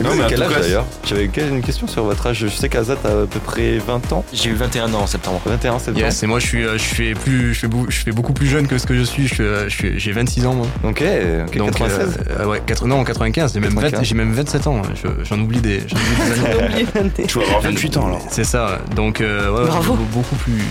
Non, 0.01 0.09
mais 0.09 0.09
avez 0.15 0.23
en 0.23 0.27
quel 0.27 0.43
âge 0.43 0.53
d'ailleurs 0.62 0.85
J'avais 1.05 1.25
une 1.25 1.62
question 1.62 1.88
sur 1.88 2.03
votre 2.03 2.25
âge. 2.27 2.38
Je 2.39 2.47
sais 2.47 2.67
qu'Azat 2.69 2.93
a 3.05 3.07
à 3.23 3.25
peu 3.27 3.39
près 3.39 3.77
20 3.77 4.12
ans. 4.13 4.25
J'ai 4.33 4.50
eu 4.50 4.53
21 4.53 4.93
ans 4.93 5.01
en 5.01 5.07
septembre. 5.07 5.41
21, 5.45 5.77
c'est 5.79 5.91
Yes, 5.95 6.23
et 6.23 6.27
moi 6.27 6.39
je 6.39 6.47
suis, 6.47 6.63
euh, 6.65 6.77
je 6.77 6.83
fais 6.83 7.13
plus, 7.13 7.53
je 7.53 7.59
fais, 7.59 7.67
je 7.89 8.00
fais 8.00 8.12
beaucoup 8.12 8.33
plus 8.33 8.47
jeune 8.47 8.67
que 8.67 8.77
ce 8.77 8.88
que 8.88 8.95
je 8.95 9.03
suis. 9.03 9.27
Je 9.27 9.33
suis, 9.35 9.43
euh, 9.43 9.69
je 9.69 9.97
j'ai 9.97 10.12
26 10.12 10.45
ans 10.47 10.53
moi. 10.55 10.67
Ok, 10.83 11.03
ok, 11.47 11.57
Donc, 11.57 11.71
96. 11.77 12.17
euh, 12.29 12.41
euh, 12.41 12.45
ouais, 12.47 12.62
80, 12.65 12.88
non, 12.95 13.03
95, 13.03 13.53
j'ai 13.53 13.59
même, 13.59 13.69
95. 13.69 14.00
20 14.00 14.03
j'ai 14.03 14.15
même 14.15 14.33
27 14.33 14.67
ans. 14.67 14.81
Je- 14.95 15.23
J'en 15.23 15.39
oublie 15.39 15.62
des, 15.62 15.81
j'en 15.88 15.97
oublie 15.97 16.85
des. 17.15 17.23
Tu 17.27 17.38
vas 17.39 17.45
avoir 17.45 17.62
28 17.62 17.97
ans 17.97 18.07
alors. 18.07 18.21
C'est 18.29 18.43
ça, 18.43 18.79
donc 18.95 19.21
euh, 19.21 19.50
ouais, 19.51 19.65
Bravo. 19.67 19.95
beaucoup 20.12 20.35
plus, 20.38 20.62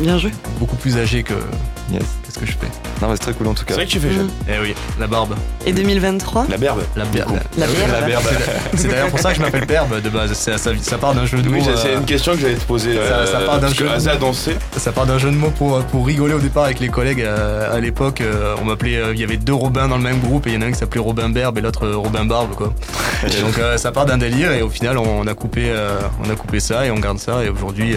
Bien 0.00 0.16
joué. 0.18 0.30
beaucoup 0.58 0.76
plus 0.76 0.96
âgé 0.96 1.22
que, 1.22 1.34
Yes. 1.92 2.02
que 2.26 2.32
ce 2.32 2.38
que 2.38 2.46
je 2.46 2.52
fais. 2.52 2.68
Non, 3.02 3.08
mais 3.08 3.14
c'est 3.16 3.22
très 3.22 3.32
cool 3.32 3.48
en 3.48 3.54
tout 3.54 3.60
C'est 3.66 3.68
cas. 3.68 3.74
vrai 3.74 3.86
que 3.86 3.90
tu 3.90 3.98
fais 3.98 4.12
jeune. 4.12 4.28
Eh 4.48 4.60
oui, 4.62 4.74
la 5.00 5.06
barbe. 5.08 5.34
Et 5.66 5.72
2023 5.72 6.46
La 6.48 6.56
berbe. 6.56 6.82
La, 6.96 7.04
Du 7.06 7.20
coup. 7.22 7.34
la- 7.58 7.66
La 7.66 7.72
la- 8.00 8.06
berbe. 8.06 8.24
C'est 8.76 8.88
d'ailleurs 8.88 9.08
pour 9.08 9.18
ça 9.18 9.30
que 9.30 9.36
je 9.36 9.40
m'appelle 9.42 9.66
Berbe 9.66 10.00
de 10.00 10.08
base. 10.10 10.32
C'est- 10.34 10.58
Ça, 10.58 10.70
ça 10.80 10.98
part 10.98 11.14
d'un 11.14 11.26
jeu 11.26 11.38
de 11.42 11.48
mots. 11.48 11.56
Oui, 11.58 11.62
c'est- 11.64 11.88
euh, 11.90 11.98
une 11.98 12.04
question 12.04 12.32
que 12.32 12.40
j'allais 12.40 12.54
te 12.54 12.64
poser. 12.64 12.94
Ça- 12.96 13.26
ça 13.26 13.38
euh, 13.38 13.46
part 13.46 13.58
d'un 13.60 13.68
jeu. 13.68 13.88
On 14.22 14.32
sait. 14.32 14.56
ça 14.76 14.92
part 14.92 15.06
d'un 15.06 15.18
jeu 15.18 15.30
de 15.30 15.36
mots 15.36 15.50
pour, 15.50 15.82
pour 15.84 16.06
rigoler 16.06 16.34
au 16.34 16.38
départ 16.38 16.64
avec 16.64 16.80
les 16.80 16.88
collègues. 16.88 17.22
euh, 17.22 17.74
à 17.76 17.80
l'époque, 17.80 18.22
on 18.60 18.64
m'appelait. 18.64 19.00
Il 19.14 19.20
y 19.20 19.24
avait 19.24 19.36
deux 19.36 19.54
Robins 19.54 19.88
dans 19.88 19.96
le 19.96 20.02
même 20.02 20.20
groupe 20.20 20.46
et 20.46 20.50
il 20.50 20.54
y 20.54 20.58
en 20.58 20.62
a 20.62 20.66
un 20.66 20.72
qui 20.72 20.78
s'appelait 20.78 21.00
Robin 21.00 21.28
Berbe 21.30 21.58
et 21.58 21.60
l'autre 21.60 21.88
Robin 21.88 22.24
Barbe 22.24 22.54
quoi. 22.54 22.72
Et 23.26 23.40
donc 23.40 23.54
ça 23.76 23.92
part 23.92 24.06
d'un 24.06 24.18
délire 24.18 24.52
et 24.52 24.62
au 24.62 24.70
final 24.70 24.98
on 24.98 25.26
a 25.26 25.34
coupé, 25.34 25.72
on 26.24 26.30
a 26.30 26.34
coupé 26.36 26.60
ça 26.60 26.86
et 26.86 26.90
on 26.90 26.98
garde 26.98 27.18
ça 27.18 27.44
et 27.44 27.48
aujourd'hui. 27.48 27.96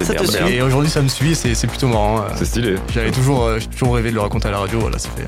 Ça 0.00 0.14
te 0.14 0.24
suit. 0.26 0.54
et 0.56 0.62
aujourd'hui 0.62 0.90
ça 0.90 1.00
me 1.00 1.06
suit. 1.08 1.34
C'est 1.36 1.54
c'est 1.54 1.68
plutôt 1.68 1.86
marrant. 1.86 2.24
C'est 2.36 2.44
stylé. 2.44 2.74
J'avais 2.92 3.12
toujours, 3.12 3.44
euh, 3.44 3.58
j'ai 3.60 3.66
toujours 3.68 3.94
rêvé 3.94 4.10
de 4.10 4.16
le 4.16 4.20
raconter 4.20 4.48
à 4.48 4.50
la 4.50 4.58
radio. 4.58 4.80
Voilà, 4.80 4.98
ça 4.98 5.08
fait. 5.16 5.26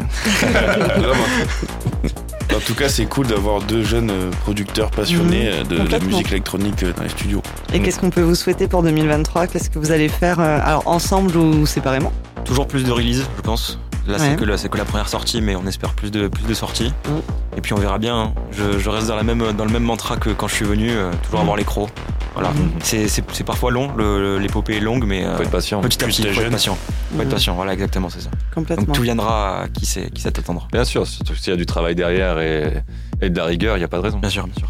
En 2.54 2.60
tout 2.60 2.74
cas, 2.74 2.88
c'est 2.88 3.06
cool 3.06 3.26
d'avoir 3.26 3.60
deux 3.62 3.82
jeunes 3.82 4.10
euh, 4.10 4.30
producteurs 4.42 4.90
passionnés 4.90 5.48
euh, 5.48 5.64
de, 5.64 5.74
de 5.74 5.78
complètement. 5.82 6.08
musique 6.08 6.30
électronique 6.30 6.82
euh, 6.82 6.92
dans 6.96 7.02
les 7.02 7.08
studios. 7.08 7.42
Et 7.72 7.80
qu'est-ce 7.80 7.98
qu'on 7.98 8.10
peut 8.10 8.20
vous 8.22 8.34
souhaiter 8.34 8.68
pour 8.68 8.82
2023 8.82 9.46
Qu'est-ce 9.48 9.70
que 9.70 9.78
vous 9.78 9.90
allez 9.90 10.08
faire 10.08 10.38
alors 10.40 10.82
ensemble 10.86 11.36
ou 11.36 11.66
séparément? 11.66 12.12
Toujours 12.44 12.66
plus 12.68 12.84
de 12.84 12.92
releases, 12.92 13.24
je 13.36 13.42
pense. 13.42 13.78
Là, 14.06 14.14
Ouais. 14.14 14.18
c'est 14.18 14.36
que, 14.36 14.44
la- 14.44 14.58
c'est 14.58 14.68
que 14.68 14.76
la 14.76 14.84
première 14.84 15.08
sortie, 15.08 15.40
mais 15.40 15.56
on 15.56 15.66
espère 15.66 15.94
plus 15.94 16.10
de, 16.10 16.28
plus 16.28 16.44
de 16.44 16.52
sorties. 16.54 16.92
Mm. 17.08 17.56
Et 17.56 17.60
puis 17.60 17.72
on 17.72 17.76
verra 17.78 17.98
bien. 17.98 18.16
hein. 18.16 18.32
Je, 18.52 18.78
je 18.78 18.88
reste 18.90 19.06
dans, 19.08 19.16
la 19.16 19.22
même, 19.22 19.52
dans 19.52 19.64
le 19.64 19.70
même 19.72 19.82
mantra 19.84 20.16
que 20.16 20.30
quand 20.30 20.46
je 20.48 20.54
suis 20.54 20.64
venu, 20.66 20.90
euh, 20.90 21.10
toujours 21.22 21.40
avoir 21.40 21.56
les 21.56 21.64
crocs. 21.64 21.88
Voilà. 22.34 22.50
Mm. 22.50 22.70
C'est, 22.82 23.08
c'est, 23.08 23.24
c'est 23.32 23.44
parfois 23.44 23.70
long, 23.70 23.96
l'épopée 24.38 24.76
est 24.76 24.80
longue, 24.80 25.04
mais 25.06 25.24
euh, 25.24 25.36
Faut 25.36 25.42
être 25.44 25.50
patient. 25.50 25.80
petit 25.80 26.02
à 26.04 26.06
petit, 26.06 26.22
faut 26.26 26.40
être 26.42 26.50
patient. 26.50 26.76
Faut 27.16 27.22
être 27.22 27.28
patient, 27.30 27.54
voilà, 27.54 27.72
exactement, 27.72 28.10
c'est 28.10 28.20
ça. 28.20 28.30
Complètement. 28.54 28.84
Donc 28.86 28.94
tout 28.96 29.02
viendra 29.02 29.62
à 29.62 29.68
qui 29.68 29.86
sait, 29.86 30.10
qui 30.10 30.20
sait 30.20 30.28
attendre. 30.38 30.68
Bien 30.72 30.84
sûr, 30.84 31.06
surtout 31.06 31.34
s'il 31.34 31.50
y 31.50 31.54
a 31.54 31.56
du 31.56 31.64
travail 31.66 31.94
derrière 31.94 32.38
et, 32.40 32.82
et 33.22 33.30
de 33.30 33.36
la 33.38 33.44
rigueur, 33.46 33.76
il 33.76 33.80
n'y 33.80 33.84
a 33.84 33.88
pas 33.88 33.98
de 33.98 34.02
raison. 34.02 34.18
Bien 34.18 34.30
sûr, 34.30 34.44
bien 34.46 34.54
sûr. 34.56 34.68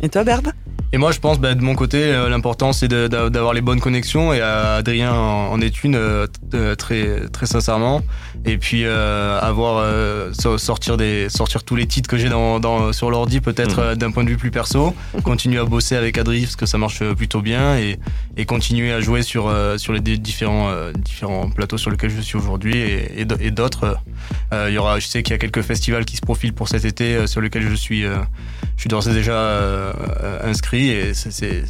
Et 0.00 0.08
toi, 0.08 0.24
Berbe 0.24 0.48
Et 0.94 0.98
moi, 0.98 1.10
je 1.10 1.18
pense, 1.20 1.38
bah, 1.40 1.54
de 1.54 1.62
mon 1.62 1.74
côté, 1.74 1.98
euh, 2.04 2.28
l'important 2.28 2.74
c'est 2.74 2.88
d'avoir 2.88 3.54
les 3.54 3.62
bonnes 3.62 3.80
connexions. 3.80 4.34
Et 4.34 4.40
Adrien 4.42 5.12
en, 5.12 5.50
en 5.52 5.60
est 5.62 5.84
une 5.84 5.94
euh, 5.96 6.26
euh, 6.52 6.74
très 6.74 7.28
très 7.32 7.46
sincèrement. 7.46 8.02
Et 8.44 8.58
puis 8.58 8.82
euh, 8.84 9.40
avoir 9.40 9.78
euh, 9.78 10.32
so- 10.34 10.58
sortir 10.58 10.98
des 10.98 11.28
sortir 11.30 11.64
tous 11.64 11.76
les 11.76 11.86
titres 11.86 12.10
que 12.10 12.18
j'ai 12.18 12.28
dans, 12.28 12.60
dans 12.60 12.92
sur 12.92 13.10
l'ordi, 13.10 13.40
peut-être 13.40 13.78
Mhm. 13.80 13.86
euh, 13.86 13.94
d'un 13.94 14.10
point 14.10 14.24
de 14.24 14.28
vue 14.28 14.36
plus 14.36 14.50
perso. 14.50 14.94
Continuer 15.24 15.58
à 15.60 15.64
bosser 15.64 15.96
avec 15.96 16.18
Adri 16.18 16.42
parce 16.42 16.56
que 16.56 16.66
ça 16.66 16.76
marche 16.76 17.02
plutôt 17.14 17.40
bien 17.40 17.76
et, 17.78 17.98
et 18.36 18.44
continuer 18.44 18.92
à 18.92 19.00
jouer 19.00 19.22
sur 19.22 19.48
euh, 19.48 19.78
sur 19.78 19.94
les 19.94 20.00
différents 20.00 20.68
euh, 20.70 20.92
différents 20.92 21.48
plateaux 21.48 21.78
sur 21.78 21.90
lesquels 21.90 22.10
je 22.10 22.20
suis 22.20 22.36
aujourd'hui 22.36 22.76
et, 22.76 23.20
et 23.40 23.50
d'autres. 23.50 23.96
Euh, 24.52 24.66
Il 24.68 24.74
y 24.74 24.78
aura, 24.78 24.98
je 24.98 25.06
sais 25.06 25.22
qu'il 25.22 25.32
y 25.32 25.36
a 25.36 25.38
quelques 25.38 25.62
festivals 25.62 26.04
qui 26.04 26.16
se 26.16 26.20
profilent 26.22 26.52
pour 26.52 26.68
cet 26.68 26.84
été 26.84 27.26
sur 27.26 27.40
lesquels 27.40 27.66
je 27.66 27.74
suis 27.74 28.04
euh, 28.04 28.16
je 28.76 28.82
suis 28.82 28.88
d'ores 28.88 29.08
et 29.08 29.14
déjà 29.14 29.32
euh, 29.32 29.92
et 30.90 31.14
c'est- 31.14 31.64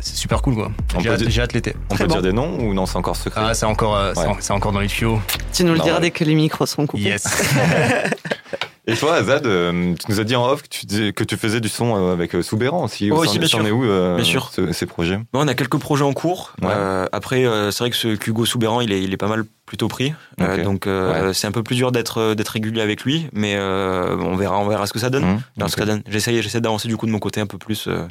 super 0.00 0.42
cool 0.42 0.54
quoi. 0.54 0.70
On 0.94 1.00
J'ai 1.00 1.10
hâte, 1.10 1.38
hâte 1.38 1.52
l'été. 1.52 1.74
On 1.90 1.96
peut 1.96 2.04
bon. 2.06 2.12
dire 2.14 2.22
des 2.22 2.32
noms 2.32 2.58
ou 2.60 2.74
non, 2.74 2.86
c'est 2.86 2.96
encore 2.96 3.16
secret 3.16 3.40
Ah, 3.44 3.54
c'est 3.54 3.66
encore, 3.66 3.96
euh, 3.96 4.12
Ouais. 4.14 4.24
c'est 4.40 4.52
encore 4.52 4.72
dans 4.72 4.80
les 4.80 4.88
tuyaux. 4.88 5.20
Tu 5.52 5.64
nous 5.64 5.72
le 5.72 5.78
Non, 5.78 5.84
diras 5.84 5.96
ouais. 5.96 6.02
dès 6.02 6.10
que 6.10 6.24
les 6.24 6.34
micros 6.34 6.66
seront 6.66 6.86
coupés. 6.86 7.02
Yes. 7.02 7.24
Et 8.88 8.94
toi, 8.94 9.14
Azad, 9.14 9.44
euh, 9.46 9.94
tu 9.96 10.12
nous 10.12 10.20
as 10.20 10.24
dit 10.24 10.36
en 10.36 10.46
off 10.48 10.62
que 10.62 10.68
tu, 10.68 10.86
dis- 10.86 11.12
que 11.12 11.24
tu 11.24 11.36
faisais 11.36 11.60
du 11.60 11.68
son 11.68 11.96
euh, 11.96 12.12
avec 12.12 12.36
euh, 12.36 12.42
Soubéran 12.42 12.84
aussi. 12.84 13.10
Oh, 13.10 13.16
Où 13.16 13.18
aussi, 13.18 13.40
bien 13.40 13.48
sûr. 13.48 13.66
est 13.66 13.72
où 13.72 13.82
euh, 13.82 14.14
Bien 14.14 14.24
sûr. 14.24 14.50
ce- 14.54 14.70
ces 14.72 14.86
projets? 14.86 15.16
Ouais, 15.16 15.24
on 15.34 15.48
a 15.48 15.54
quelques 15.54 15.78
projets 15.78 16.04
en 16.04 16.12
cours. 16.12 16.52
Ouais. 16.62 16.68
Euh, 16.70 17.06
après, 17.10 17.44
euh, 17.44 17.72
c'est 17.72 17.80
vrai 17.82 17.90
que 17.90 17.96
ce 17.96 18.06
Hugo 18.28 18.44
Soubéran, 18.46 18.80
il 18.80 18.92
est, 18.92 19.02
il 19.02 19.12
est 19.12 19.16
pas 19.16 19.26
mal 19.26 19.42
plutôt 19.66 19.88
pris. 19.88 20.14
Euh, 20.40 20.62
donc, 20.62 20.86
euh, 20.86 21.26
Ouais. 21.30 21.34
c'est 21.34 21.48
un 21.48 21.52
peu 21.52 21.64
plus 21.64 21.74
dur 21.74 21.90
d'être 21.90 22.34
d'être 22.34 22.50
régulier 22.50 22.80
avec 22.80 23.02
lui, 23.02 23.26
mais 23.32 23.54
euh, 23.56 24.16
on 24.20 24.36
verra, 24.36 24.56
on 24.60 24.68
verra 24.68 24.86
ce 24.86 24.92
que 24.92 25.00
ça 25.00 25.10
donne. 25.10 25.24
Mmh, 25.58 25.66
donne. 25.84 26.02
J'essaye, 26.08 26.40
j'essaie 26.40 26.60
d'avancer 26.60 26.86
du 26.86 26.96
coup 26.96 27.06
de 27.06 27.10
mon 27.10 27.18
côté 27.18 27.40
un 27.40 27.46
peu 27.46 27.58
plus 27.58 27.88
euh, 27.88 28.06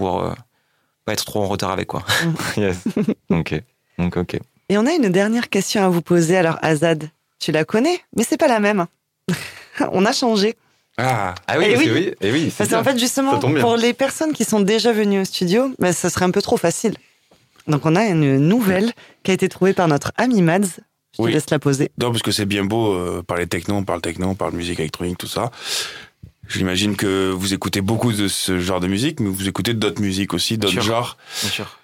pour 0.00 0.08
pouvoir 0.08 0.32
euh, 0.32 0.34
pas 1.04 1.12
être 1.12 1.24
trop 1.24 1.42
en 1.42 1.46
retard 1.48 1.70
avec 1.70 1.86
quoi. 1.88 2.02
Yes. 2.56 2.84
ok. 3.28 3.62
Donc, 3.98 4.16
ok. 4.16 4.38
Et 4.68 4.78
on 4.78 4.86
a 4.86 4.92
une 4.92 5.08
dernière 5.10 5.48
question 5.50 5.84
à 5.84 5.88
vous 5.88 6.00
poser. 6.02 6.36
Alors, 6.36 6.58
Azad, 6.62 7.10
tu 7.38 7.52
la 7.52 7.64
connais, 7.64 8.00
mais 8.16 8.24
c'est 8.24 8.36
pas 8.38 8.48
la 8.48 8.60
même. 8.60 8.86
on 9.92 10.04
a 10.06 10.12
changé. 10.12 10.56
Ah, 10.96 11.34
Ah 11.46 11.58
oui, 11.58 11.66
Eh 11.68 11.76
oui. 11.78 11.90
oui. 11.92 12.14
Et 12.20 12.32
oui, 12.32 12.44
c'est 12.50 12.58
Parce 12.58 12.70
qu'en 12.70 12.82
bien. 12.82 12.92
fait, 12.92 12.98
justement, 12.98 13.32
Ça 13.34 13.38
tombe 13.40 13.54
bien. 13.54 13.62
pour 13.62 13.76
les 13.76 13.92
personnes 13.92 14.32
qui 14.32 14.44
sont 14.44 14.60
déjà 14.60 14.92
venues 14.92 15.20
au 15.20 15.24
studio, 15.24 15.72
ben, 15.78 15.92
ça 15.92 16.08
serait 16.10 16.24
un 16.24 16.30
peu 16.30 16.42
trop 16.42 16.56
facile. 16.56 16.94
Donc, 17.66 17.84
on 17.86 17.94
a 17.96 18.04
une 18.06 18.38
nouvelle 18.38 18.92
qui 19.22 19.30
a 19.30 19.34
été 19.34 19.48
trouvée 19.48 19.72
par 19.74 19.86
notre 19.88 20.12
ami 20.16 20.40
Mads. 20.42 20.60
Je 21.12 21.16
te 21.18 21.22
Oui. 21.22 21.32
laisse 21.32 21.50
la 21.50 21.58
poser. 21.58 21.90
non, 21.98 22.10
parce 22.10 22.22
que 22.22 22.30
c'est 22.30 22.44
bien 22.46 22.64
beau 22.64 22.92
euh, 22.94 23.22
parler 23.22 23.46
techno, 23.46 23.74
on 23.74 23.84
parle 23.84 24.00
techno, 24.00 24.28
on 24.28 24.34
parle 24.34 24.52
musique 24.54 24.78
électronique, 24.78 25.18
tout 25.18 25.26
ça. 25.26 25.50
J'imagine 26.50 26.96
que 26.96 27.30
vous 27.30 27.54
écoutez 27.54 27.80
beaucoup 27.80 28.12
de 28.12 28.28
ce 28.28 28.58
genre 28.58 28.80
de 28.80 28.86
musique, 28.88 29.20
mais 29.20 29.28
vous 29.30 29.48
écoutez 29.48 29.72
d'autres 29.74 30.02
musiques 30.02 30.34
aussi, 30.34 30.58
d'autres 30.58 30.80
genres. 30.82 31.16
Bien 31.42 31.50
sûr. 31.50 31.78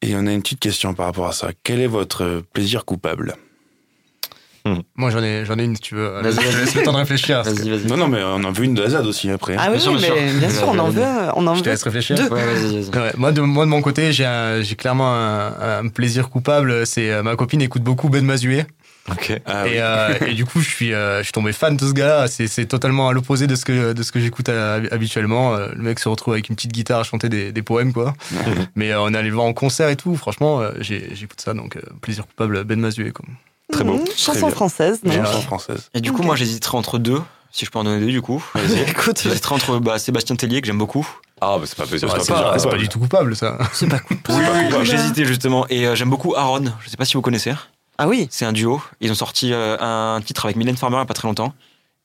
Et 0.00 0.14
on 0.16 0.26
a 0.26 0.32
une 0.32 0.42
petite 0.42 0.60
question 0.60 0.94
par 0.94 1.06
rapport 1.06 1.26
à 1.26 1.32
ça. 1.32 1.50
Quel 1.62 1.80
est 1.80 1.86
votre 1.86 2.42
plaisir 2.52 2.84
coupable? 2.84 3.36
Moi, 4.94 5.10
j'en 5.10 5.20
ai, 5.24 5.44
j'en 5.44 5.58
ai 5.58 5.64
une 5.64 5.74
si 5.74 5.82
tu 5.82 5.96
veux. 5.96 6.20
Vas-y, 6.22 6.36
laisser 6.60 6.78
le 6.78 6.84
temps 6.84 6.92
de 6.92 6.98
réfléchir. 6.98 7.42
Vas-y, 7.42 7.68
vas-y. 7.68 7.86
Non, 7.86 7.96
non, 7.96 8.06
mais 8.06 8.22
on 8.22 8.44
en 8.44 8.52
veut 8.52 8.64
une 8.64 8.74
de 8.74 8.82
Azad 8.84 9.04
aussi 9.04 9.28
après. 9.28 9.56
Ah 9.58 9.64
oui, 9.66 9.72
Bien 9.72 9.80
sûr, 9.80 9.92
oui, 9.92 9.98
mais 10.00 10.06
sûr. 10.30 10.38
bien 10.38 10.50
sûr, 10.50 10.68
on 10.68 10.78
en 10.78 10.88
veut. 10.88 11.02
On 11.34 11.46
en 11.48 11.56
Je 11.56 11.62
te 11.64 11.68
laisse 11.70 11.82
réfléchir. 11.82 12.16
Deux. 12.16 12.28
Ouais, 12.28 12.44
vas-y, 12.44 12.80
vas-y. 12.80 13.02
Ouais, 13.02 13.12
moi, 13.16 13.32
de, 13.32 13.40
moi, 13.40 13.64
de 13.64 13.70
mon 13.70 13.82
côté, 13.82 14.12
j'ai 14.12 14.24
un- 14.24 14.62
j'ai 14.62 14.76
clairement 14.76 15.12
un, 15.12 15.80
un 15.80 15.88
plaisir 15.88 16.30
coupable. 16.30 16.86
C'est 16.86 17.10
euh, 17.10 17.24
ma 17.24 17.34
copine 17.34 17.60
écoute 17.60 17.82
beaucoup 17.82 18.08
Ben 18.08 18.24
Mazué. 18.24 18.64
Ah 19.08 19.62
oui. 19.64 19.72
euh, 19.76 20.14
et 20.26 20.34
du 20.34 20.44
coup, 20.44 20.60
je 20.60 20.68
suis, 20.68 20.92
euh, 20.94 21.18
je 21.18 21.24
suis 21.24 21.32
tombé 21.32 21.52
fan 21.52 21.76
de 21.76 21.86
ce 21.86 21.92
gars-là. 21.92 22.28
C'est 22.28 22.46
c'est 22.46 22.66
totalement 22.66 23.08
à 23.08 23.12
l'opposé 23.12 23.46
de 23.46 23.54
ce 23.56 23.64
que, 23.64 23.92
de 23.92 24.02
ce 24.02 24.12
que 24.12 24.20
j'écoute 24.20 24.48
euh, 24.48 24.86
habituellement. 24.92 25.56
Le 25.56 25.74
mec 25.82 25.98
se 25.98 26.08
retrouve 26.08 26.34
avec 26.34 26.48
une 26.48 26.54
petite 26.54 26.72
guitare 26.72 27.00
à 27.00 27.02
chanter 27.04 27.28
des, 27.28 27.50
des 27.52 27.62
poèmes, 27.62 27.92
quoi. 27.92 28.14
Mais 28.76 28.92
euh, 28.92 29.00
on 29.02 29.12
est 29.12 29.18
allé 29.18 29.28
le 29.28 29.34
voir 29.34 29.46
en 29.46 29.52
concert 29.54 29.88
et 29.88 29.96
tout. 29.96 30.16
Franchement, 30.16 30.60
j'ai- 30.80 31.10
j'écoute 31.14 31.40
ça. 31.40 31.52
Donc, 31.54 31.76
euh, 31.76 31.80
plaisir 32.00 32.26
coupable, 32.26 32.62
Ben 32.64 32.78
Mazué, 32.78 33.10
quoi. 33.10 33.24
Très 33.72 33.84
beau. 33.84 33.94
Mmh, 33.94 34.04
chanson 34.16 34.50
française. 34.50 35.00
donc. 35.02 35.14
Chanson 35.14 35.40
française. 35.42 35.88
Et 35.94 36.00
du 36.00 36.12
coup, 36.12 36.22
moi, 36.22 36.36
j'hésiterais 36.36 36.76
entre 36.78 36.98
deux, 36.98 37.20
si 37.50 37.64
je 37.64 37.70
peux 37.70 37.78
en 37.78 37.84
donner 37.84 38.00
deux, 38.04 38.12
du 38.12 38.20
coup. 38.22 38.44
Écoute, 38.86 39.20
J'hésiterais 39.22 39.54
entre 39.54 39.78
bah, 39.78 39.98
Sébastien 39.98 40.36
Tellier, 40.36 40.60
que 40.60 40.66
j'aime 40.66 40.78
beaucoup. 40.78 41.08
Ah, 41.40 41.56
bah 41.58 41.64
c'est 41.66 41.76
pas 41.76 41.86
plaisir. 41.86 42.08
C'est 42.12 42.20
c'est 42.22 42.32
pas, 42.32 42.40
pas 42.42 42.46
c'est 42.50 42.52
plaisir. 42.52 42.70
pas 42.70 42.76
du 42.76 42.88
tout 42.88 43.00
coupable, 43.00 43.34
ça. 43.34 43.58
c'est 43.72 43.88
pas. 43.88 43.96
Ouais, 44.28 44.68
J'hésitais 44.84 45.24
justement. 45.24 45.66
Et 45.70 45.86
euh, 45.88 45.96
j'aime 45.96 46.08
beaucoup 46.10 46.34
Aaron. 46.36 46.66
Je 46.84 46.88
sais 46.88 46.96
pas 46.96 47.04
si 47.04 47.14
vous 47.14 47.20
connaissez. 47.22 47.52
Ah 47.98 48.08
oui. 48.08 48.26
C'est 48.30 48.44
un 48.44 48.52
duo. 48.52 48.82
Ils 49.00 49.10
ont 49.10 49.14
sorti 49.16 49.52
euh, 49.52 49.76
un 49.80 50.20
titre 50.20 50.44
avec 50.46 50.56
Mylène 50.56 50.76
Farmer 50.76 50.96
il 50.96 51.00
y 51.00 51.02
a 51.02 51.06
pas 51.06 51.14
très 51.14 51.28
longtemps. 51.28 51.52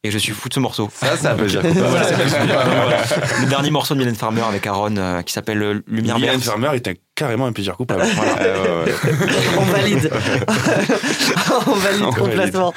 Et 0.04 0.12
je 0.12 0.18
suis 0.20 0.32
fou 0.32 0.48
de 0.48 0.54
ce 0.54 0.60
morceau. 0.60 0.90
Ça, 0.94 1.18
c'est 1.18 1.28
un 1.28 1.36
plaisir. 1.36 1.62
coupable. 1.62 1.88
Voilà. 1.88 2.98
Le 3.42 3.46
dernier 3.48 3.72
morceau 3.72 3.94
de 3.96 4.00
Mylène 4.00 4.16
Farmer 4.16 4.44
avec 4.48 4.66
Aaron 4.68 4.96
euh, 4.96 5.22
qui 5.24 5.34
s'appelle 5.34 5.62
euh, 5.62 5.84
Lumière 5.88 6.20
Mylène. 6.20 6.40
Farmer 6.40 6.68
un- 6.68 6.94
carrément 7.16 7.48
un 7.48 7.52
plaisir 7.52 7.76
coupable. 7.76 8.04
Ouais, 8.04 8.10
ouais, 8.10 8.86
ouais. 8.86 8.94
On 9.58 9.64
valide. 9.64 10.12
on 11.68 11.72
valide 11.74 12.04
On 12.06 12.12
complètement. 12.14 12.74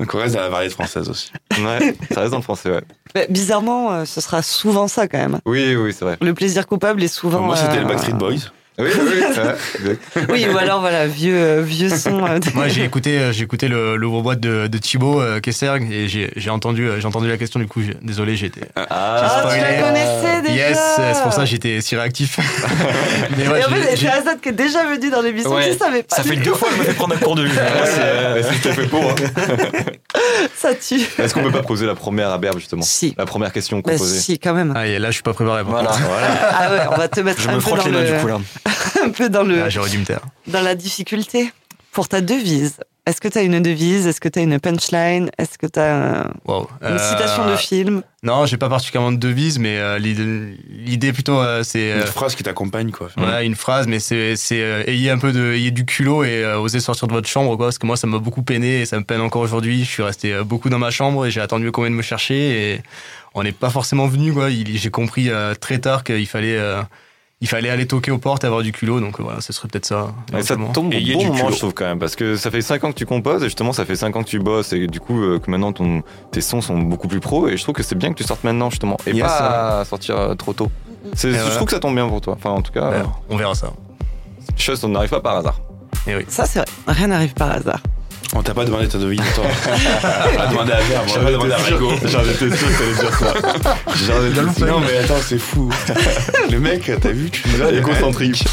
Donc 0.00 0.14
on 0.14 0.18
reste 0.18 0.34
dans 0.34 0.40
la 0.42 0.48
variété 0.48 0.74
française 0.74 1.08
aussi. 1.08 1.32
Ouais, 1.58 1.94
ça 2.12 2.20
reste 2.20 2.30
dans 2.32 2.38
le 2.38 2.42
français, 2.42 2.70
ouais. 2.70 2.82
Mais 3.14 3.26
bizarrement, 3.30 3.92
euh, 3.92 4.04
ce 4.04 4.20
sera 4.20 4.42
souvent 4.42 4.88
ça 4.88 5.08
quand 5.08 5.18
même. 5.18 5.38
Oui, 5.46 5.74
oui, 5.76 5.94
c'est 5.96 6.04
vrai. 6.04 6.16
Le 6.20 6.34
plaisir 6.34 6.66
coupable 6.66 7.02
est 7.02 7.08
souvent. 7.08 7.40
Moi, 7.40 7.56
c'était 7.56 7.78
euh, 7.78 7.80
le 7.80 7.86
Backstreet 7.86 8.12
Boys. 8.14 8.50
Oui, 8.78 8.90
oui, 8.94 9.94
oui. 10.28 10.46
ou 10.52 10.58
alors 10.58 10.80
voilà, 10.80 11.06
vieux, 11.06 11.34
euh, 11.34 11.62
vieux 11.62 11.88
son. 11.88 12.26
euh, 12.26 12.38
Moi, 12.54 12.68
j'ai 12.68 12.84
écouté, 12.84 13.18
euh, 13.18 13.32
j'ai 13.32 13.44
écouté 13.44 13.68
le, 13.68 13.96
le 13.96 14.06
boîte 14.08 14.40
de, 14.40 14.66
de 14.66 14.78
Thibaut 14.78 15.20
euh, 15.20 15.40
Kesserg 15.40 15.90
et 15.90 16.08
j'ai 16.08 16.50
entendu, 16.50 16.86
j'ai 16.98 17.06
entendu 17.06 17.26
la 17.28 17.38
question. 17.38 17.58
Du 17.58 17.66
coup, 17.66 17.80
désolé, 18.02 18.36
j'étais. 18.36 18.60
Ah, 18.76 19.46
tu 19.50 19.60
la 19.60 19.82
connaissais 19.82 20.42
déjà 20.42 20.54
Yes, 20.68 20.78
c'est 21.14 21.22
pour 21.22 21.32
ça 21.32 21.40
que 21.42 21.46
j'étais 21.46 21.80
si 21.80 21.96
réactif. 21.96 22.38
Mais 23.38 23.48
ouais, 23.48 23.60
Et 23.60 23.64
en 23.64 23.68
j'ai- 23.70 23.82
fait, 23.82 23.96
c'est 23.96 24.08
Azad 24.08 24.40
qui 24.40 24.50
est 24.50 24.52
déjà 24.52 24.84
venu 24.84 25.08
dans 25.10 25.22
l'émission, 25.22 25.54
Ouais, 25.54 25.70
tu 25.72 25.78
savais 25.78 26.02
pas. 26.02 26.16
Ça 26.16 26.22
fait 26.22 26.36
deux 26.36 26.52
fois 26.52 26.68
que 26.68 26.74
je 26.74 26.80
me 26.80 26.84
fais 26.84 26.92
prendre 26.92 27.14
un 27.14 27.18
cours 27.18 27.34
de 27.36 27.44
vue. 27.44 27.56
Ouais, 27.56 27.62
C'est, 27.84 28.34
ouais, 28.34 28.42
C'était 28.52 28.72
fait 28.74 28.86
pour. 28.88 29.02
hein. 29.10 29.14
Ça 30.54 30.74
tue. 30.74 31.00
Est-ce 31.18 31.32
qu'on 31.34 31.42
peut 31.42 31.50
pas 31.50 31.62
poser 31.62 31.86
la 31.86 31.94
première 31.94 32.30
à 32.30 32.38
Berbe, 32.38 32.58
justement? 32.58 32.82
Si. 32.82 33.14
La 33.16 33.26
première 33.26 33.52
question 33.52 33.80
qu'on 33.82 33.90
Bah, 33.92 33.96
posait. 33.98 34.18
si, 34.18 34.38
quand 34.38 34.54
même. 34.54 34.72
Ah, 34.76 34.86
et 34.86 34.98
là, 34.98 35.08
je 35.08 35.14
suis 35.14 35.22
pas 35.22 35.32
préparé. 35.34 35.62
par 35.62 35.72
Voilà. 35.72 35.88
contre. 35.88 36.00
Ah 36.52 36.70
ouais, 36.72 36.80
on 36.92 36.96
va 36.96 37.08
te 37.08 37.20
mettre 37.20 37.40
Je 37.40 37.48
un, 37.48 37.56
me 37.56 37.60
peu 37.60 37.70
dans 37.70 37.86
le, 37.98 38.04
du 38.04 38.12
coup 38.18 38.26
là. 38.28 38.38
un 39.04 39.10
peu 39.10 39.28
dans, 39.28 39.42
le, 39.42 39.62
Ah, 39.62 39.68
J'aurais 39.70 39.90
dû 39.90 39.98
me 39.98 40.04
taire. 40.04 40.20
dans 40.46 40.62
la 40.62 40.74
difficulté. 40.74 41.52
Pour 41.92 42.08
ta 42.10 42.20
devise, 42.20 42.76
est-ce 43.06 43.22
que 43.22 43.28
tu 43.28 43.38
as 43.38 43.42
une 43.42 43.58
devise 43.60 44.06
Est-ce 44.06 44.20
que 44.20 44.28
tu 44.28 44.38
as 44.38 44.42
une 44.42 44.60
punchline 44.60 45.30
Est-ce 45.38 45.56
que 45.56 45.66
tu 45.66 45.78
as 45.80 46.30
Wow. 46.44 46.68
une 46.82 46.88
Euh, 46.88 46.98
citation 47.10 47.50
de 47.50 47.56
film? 47.56 48.02
Non, 48.22 48.44
j'ai 48.44 48.58
pas 48.58 48.68
particulièrement 48.68 49.12
de 49.12 49.16
devise, 49.16 49.58
mais 49.58 49.78
euh, 49.78 49.98
l'idée 49.98 51.12
plutôt, 51.14 51.40
euh, 51.40 51.62
c'est 51.62 51.92
Une 51.92 52.00
euh, 52.02 52.06
phrase 52.06 52.34
qui 52.34 52.42
t'accompagne, 52.42 52.90
quoi. 52.90 53.08
ouais, 53.16 53.46
une 53.46 53.54
phrase, 53.54 53.86
mais 53.86 53.98
c'est 53.98 54.36
c'est, 54.36 54.60
euh, 54.60 54.82
ayez 54.86 55.10
un 55.10 55.16
peu 55.18 55.32
de, 55.32 55.54
ayez 55.54 55.70
du 55.70 55.86
culot 55.86 56.22
et 56.24 56.44
euh, 56.44 56.58
osez 56.58 56.80
sortir 56.80 57.08
de 57.08 57.12
votre 57.14 57.28
chambre, 57.28 57.56
quoi. 57.56 57.66
Parce 57.66 57.78
que 57.78 57.86
moi, 57.86 57.96
ça 57.96 58.06
m'a 58.06 58.18
beaucoup 58.18 58.42
peiné 58.42 58.80
et 58.82 58.84
ça 58.86 58.98
me 58.98 59.04
peine 59.04 59.22
encore 59.22 59.40
aujourd'hui. 59.42 59.84
Je 59.84 59.88
suis 59.90 60.02
resté 60.02 60.34
euh, 60.34 60.44
beaucoup 60.44 60.68
dans 60.68 60.78
ma 60.78 60.90
chambre 60.90 61.24
et 61.24 61.30
j'ai 61.30 61.40
attendu 61.40 61.72
qu'on 61.72 61.82
vienne 61.82 61.94
me 61.94 62.02
chercher 62.02 62.72
et 62.74 62.82
on 63.34 63.42
n'est 63.42 63.52
pas 63.52 63.70
forcément 63.70 64.06
venu, 64.06 64.34
quoi. 64.34 64.48
J'ai 64.50 64.90
compris 64.90 65.30
euh, 65.30 65.54
très 65.54 65.78
tard 65.78 66.04
qu'il 66.04 66.26
fallait. 66.26 66.58
Il 67.42 67.48
fallait 67.48 67.68
aller 67.70 67.86
toquer 67.86 68.10
aux 68.10 68.18
portes 68.18 68.44
et 68.44 68.46
avoir 68.46 68.62
du 68.62 68.72
culot, 68.72 68.98
donc 69.00 69.20
voilà, 69.20 69.40
ce 69.42 69.52
serait 69.52 69.68
peut-être 69.68 69.84
ça. 69.84 70.14
Ça 70.42 70.56
tombe 70.72 70.92
Et 70.92 70.96
au 70.96 71.00
il 71.00 71.08
y 71.08 71.12
a 71.12 71.14
bon 71.14 71.20
du 71.20 71.26
moment, 71.28 71.50
je 71.50 71.58
trouve 71.58 71.74
quand 71.74 71.84
même, 71.84 71.98
parce 71.98 72.16
que 72.16 72.36
ça 72.36 72.50
fait 72.50 72.62
5 72.62 72.82
ans 72.84 72.92
que 72.92 72.96
tu 72.96 73.04
composes 73.06 73.42
et 73.42 73.46
justement 73.46 73.72
ça 73.72 73.84
fait 73.84 73.96
5 73.96 74.16
ans 74.16 74.22
que 74.22 74.28
tu 74.28 74.38
bosses 74.38 74.72
et 74.72 74.86
du 74.86 75.00
coup 75.00 75.20
euh, 75.22 75.38
que 75.38 75.50
maintenant 75.50 75.72
ton, 75.72 76.02
tes 76.32 76.40
sons 76.40 76.60
sont 76.62 76.78
beaucoup 76.78 77.08
plus 77.08 77.20
pros 77.20 77.48
et 77.48 77.56
je 77.56 77.62
trouve 77.62 77.74
que 77.74 77.82
c'est 77.82 77.94
bien 77.94 78.10
que 78.12 78.18
tu 78.18 78.24
sortes 78.24 78.42
maintenant 78.44 78.70
justement 78.70 78.96
et 79.06 79.12
Yes, 79.12 79.26
pas 79.26 79.84
sortir 79.84 80.16
euh, 80.16 80.34
trop 80.34 80.52
tôt. 80.54 80.70
C'est- 81.14 81.28
Et 81.28 81.32
Je 81.32 81.36
voilà. 81.38 81.54
trouve 81.56 81.66
que 81.66 81.72
ça 81.74 81.80
tombe 81.80 81.94
bien 81.94 82.08
pour 82.08 82.20
toi. 82.20 82.34
Enfin 82.36 82.50
en 82.50 82.62
tout 82.62 82.72
cas, 82.72 82.84
euh, 82.92 83.02
on 83.28 83.36
verra 83.36 83.54
ça. 83.54 83.70
chose 84.56 84.82
on 84.84 84.88
n'arrive 84.88 85.10
pas 85.10 85.20
par 85.20 85.36
hasard. 85.36 85.60
Ça, 86.28 86.46
c'est 86.46 86.60
vrai. 86.60 86.68
Rien 86.86 87.08
n'arrive 87.08 87.34
par 87.34 87.50
hasard. 87.50 87.80
On 88.34 88.42
t'a 88.42 88.54
pas 88.54 88.64
demandé 88.64 88.88
ta 88.88 88.98
devise, 88.98 89.20
toi. 89.34 89.44
on 89.46 90.36
t'a 90.36 90.46
demandé 90.48 90.72
à 90.72 90.80
Verbe, 90.80 91.06
on 91.08 91.24
pas 91.24 91.30
demandé 91.30 91.52
à 91.52 91.56
Rigo. 91.56 91.90
J'en 92.04 92.22
étais 92.22 92.56
sûr 92.56 92.68
que 92.68 92.78
t'allais 92.78 92.94
dire 93.00 93.18
ça. 93.18 93.34
J'en 94.06 94.26
étais 94.26 94.58
sûr. 94.58 94.66
Non, 94.66 94.80
mais 94.80 94.98
attends, 94.98 95.14
c'est 95.24 95.38
fou. 95.38 95.70
Le 96.50 96.58
mec, 96.58 96.90
t'as 97.00 97.12
vu, 97.12 97.30
tu 97.30 97.48
me 97.48 97.58
l'as 97.58 97.72
Égocentrique. 97.72 98.44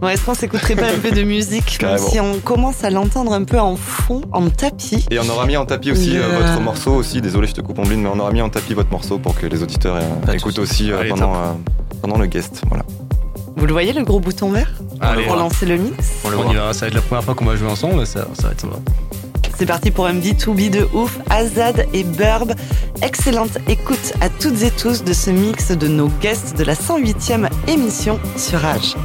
Bon, 0.00 0.08
est-ce 0.08 0.24
qu'on 0.24 0.34
s'écouterait 0.34 0.74
pas 0.74 0.88
un 0.88 0.98
peu 0.98 1.10
de 1.10 1.22
musique 1.22 1.80
Même 1.82 1.98
si 1.98 2.18
on 2.18 2.38
commence 2.40 2.82
à 2.82 2.90
l'entendre 2.90 3.32
un 3.32 3.44
peu 3.44 3.58
en 3.58 3.76
fond, 3.76 4.22
en 4.32 4.48
tapis. 4.50 5.06
Et 5.10 5.18
on 5.18 5.28
aura 5.28 5.46
mis 5.46 5.56
en 5.56 5.64
tapis 5.64 5.92
aussi 5.92 6.16
euh, 6.16 6.22
votre 6.38 6.60
morceau 6.60 6.92
aussi. 6.94 7.20
Désolé, 7.20 7.46
je 7.46 7.52
te 7.54 7.60
coupe 7.60 7.78
en 7.78 7.82
blind, 7.82 8.02
mais 8.02 8.10
on 8.12 8.18
aura 8.18 8.32
mis 8.32 8.42
en 8.42 8.48
tapis 8.48 8.74
votre 8.74 8.90
morceau 8.90 9.18
pour 9.18 9.38
que 9.38 9.46
les 9.46 9.62
auditeurs 9.62 9.96
euh, 9.96 10.32
écoutent 10.32 10.58
aussi 10.58 10.90
euh, 10.90 11.08
pendant, 11.08 11.34
euh, 11.34 11.52
pendant 12.00 12.18
le 12.18 12.26
guest. 12.26 12.62
Voilà. 12.68 12.84
Vous 13.56 13.66
le 13.66 13.72
voyez, 13.72 13.92
le 13.92 14.02
gros 14.02 14.20
bouton 14.20 14.50
vert 14.50 14.70
Allez, 15.00 15.24
Pour 15.24 15.36
lancer 15.36 15.66
le 15.66 15.76
mix 15.76 16.12
on, 16.24 16.30
le 16.30 16.36
y 16.50 16.54
va. 16.54 16.72
Ça 16.72 16.80
va 16.80 16.86
être 16.88 16.94
la 16.94 17.00
première 17.00 17.24
fois 17.24 17.34
qu'on 17.34 17.44
va 17.44 17.56
jouer 17.56 17.70
ensemble, 17.70 18.06
ça, 18.06 18.26
ça 18.34 18.48
va 18.48 18.52
être 18.52 18.60
sympa. 18.60 18.76
C'est 19.58 19.66
parti 19.66 19.90
pour 19.90 20.06
un 20.06 20.14
B2B 20.14 20.70
de 20.70 20.88
ouf, 20.92 21.18
Azad 21.30 21.86
et 21.92 22.04
Burb. 22.04 22.52
Excellente 23.02 23.58
écoute 23.68 24.12
à 24.20 24.28
toutes 24.28 24.62
et 24.62 24.70
tous 24.70 25.04
de 25.04 25.12
ce 25.12 25.30
mix 25.30 25.70
de 25.70 25.88
nos 25.88 26.08
guests 26.20 26.56
de 26.56 26.64
la 26.64 26.74
108e 26.74 27.48
émission 27.68 28.18
sur 28.36 28.60
Rage. 28.60 28.96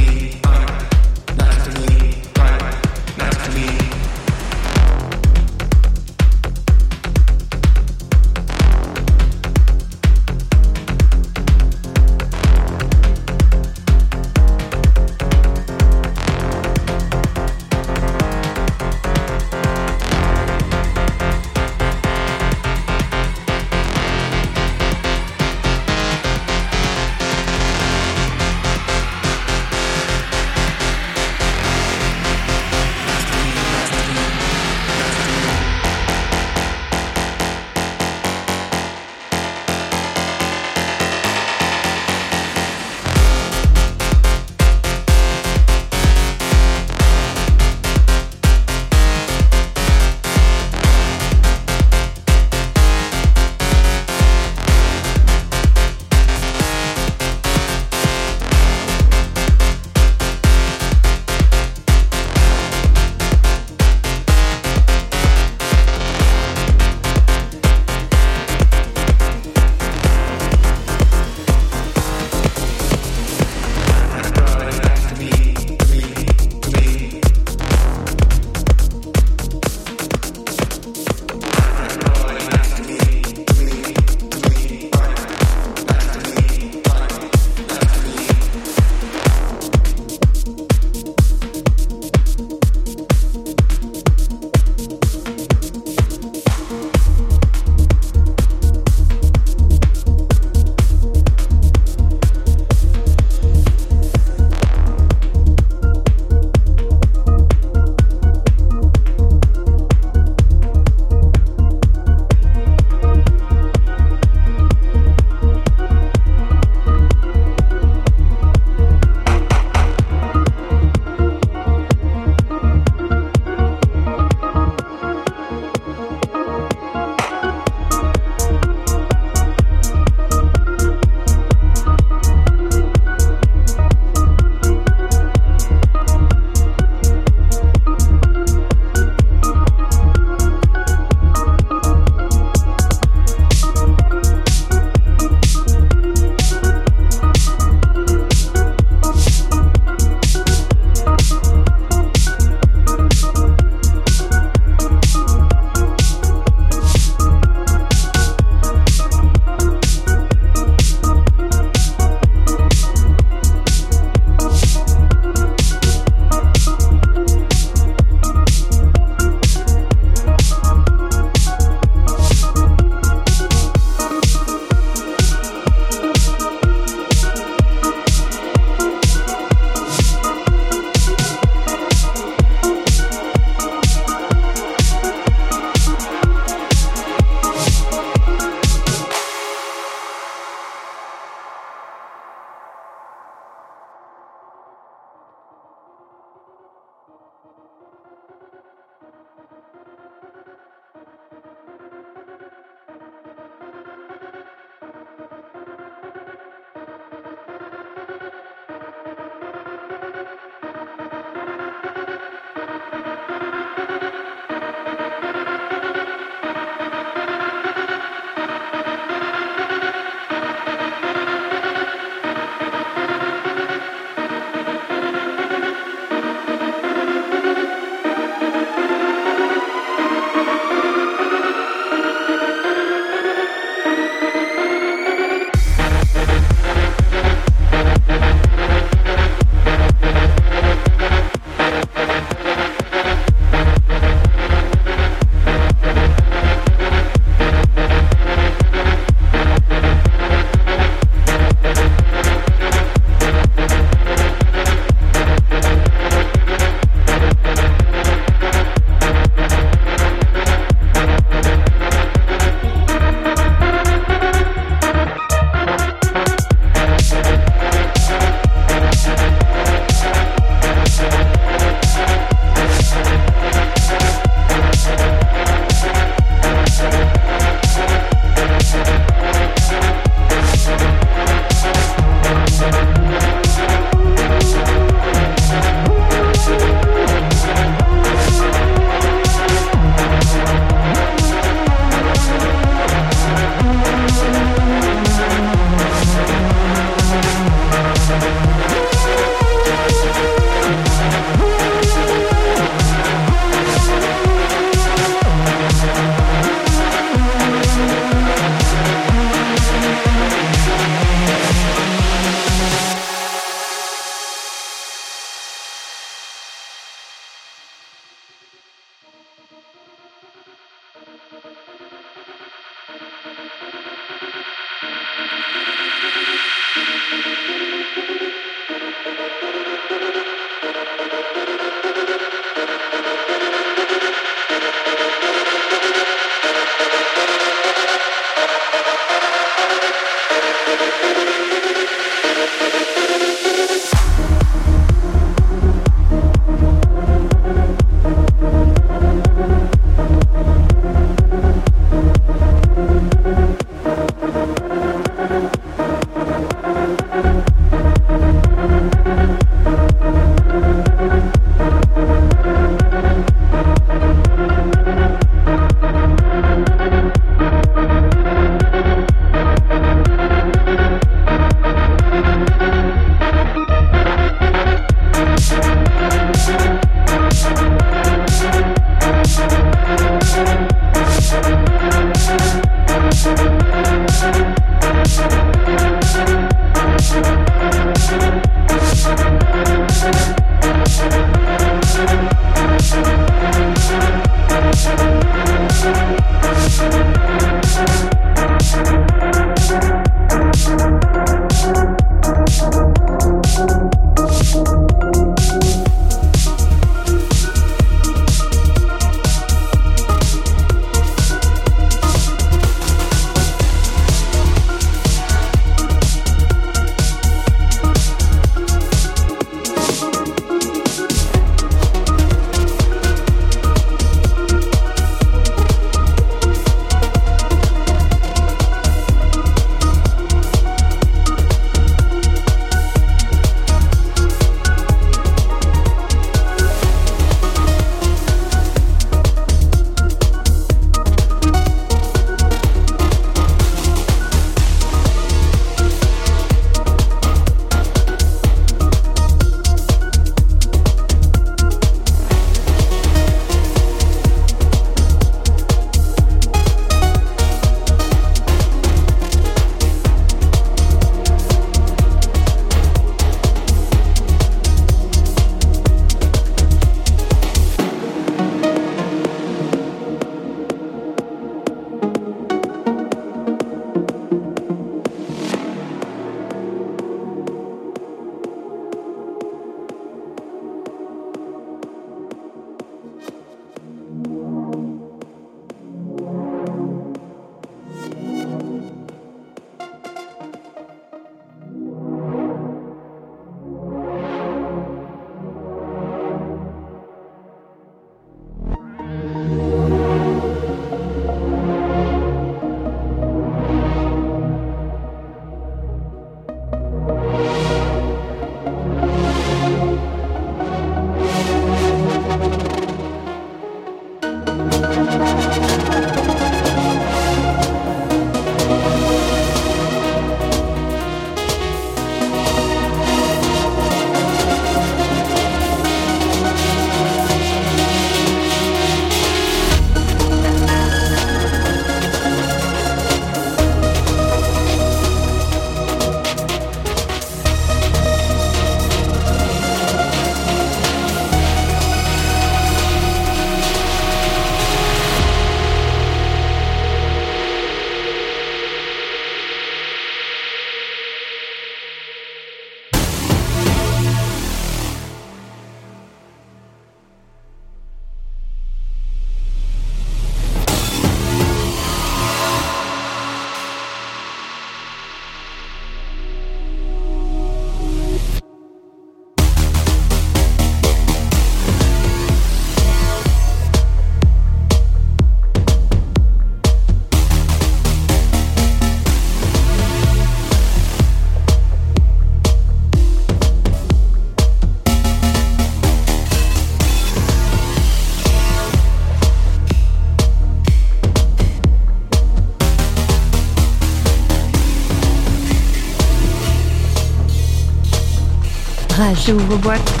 Rage. 599.01 599.33
Ouvre-boîte. 599.33 599.81
À 599.81 600.00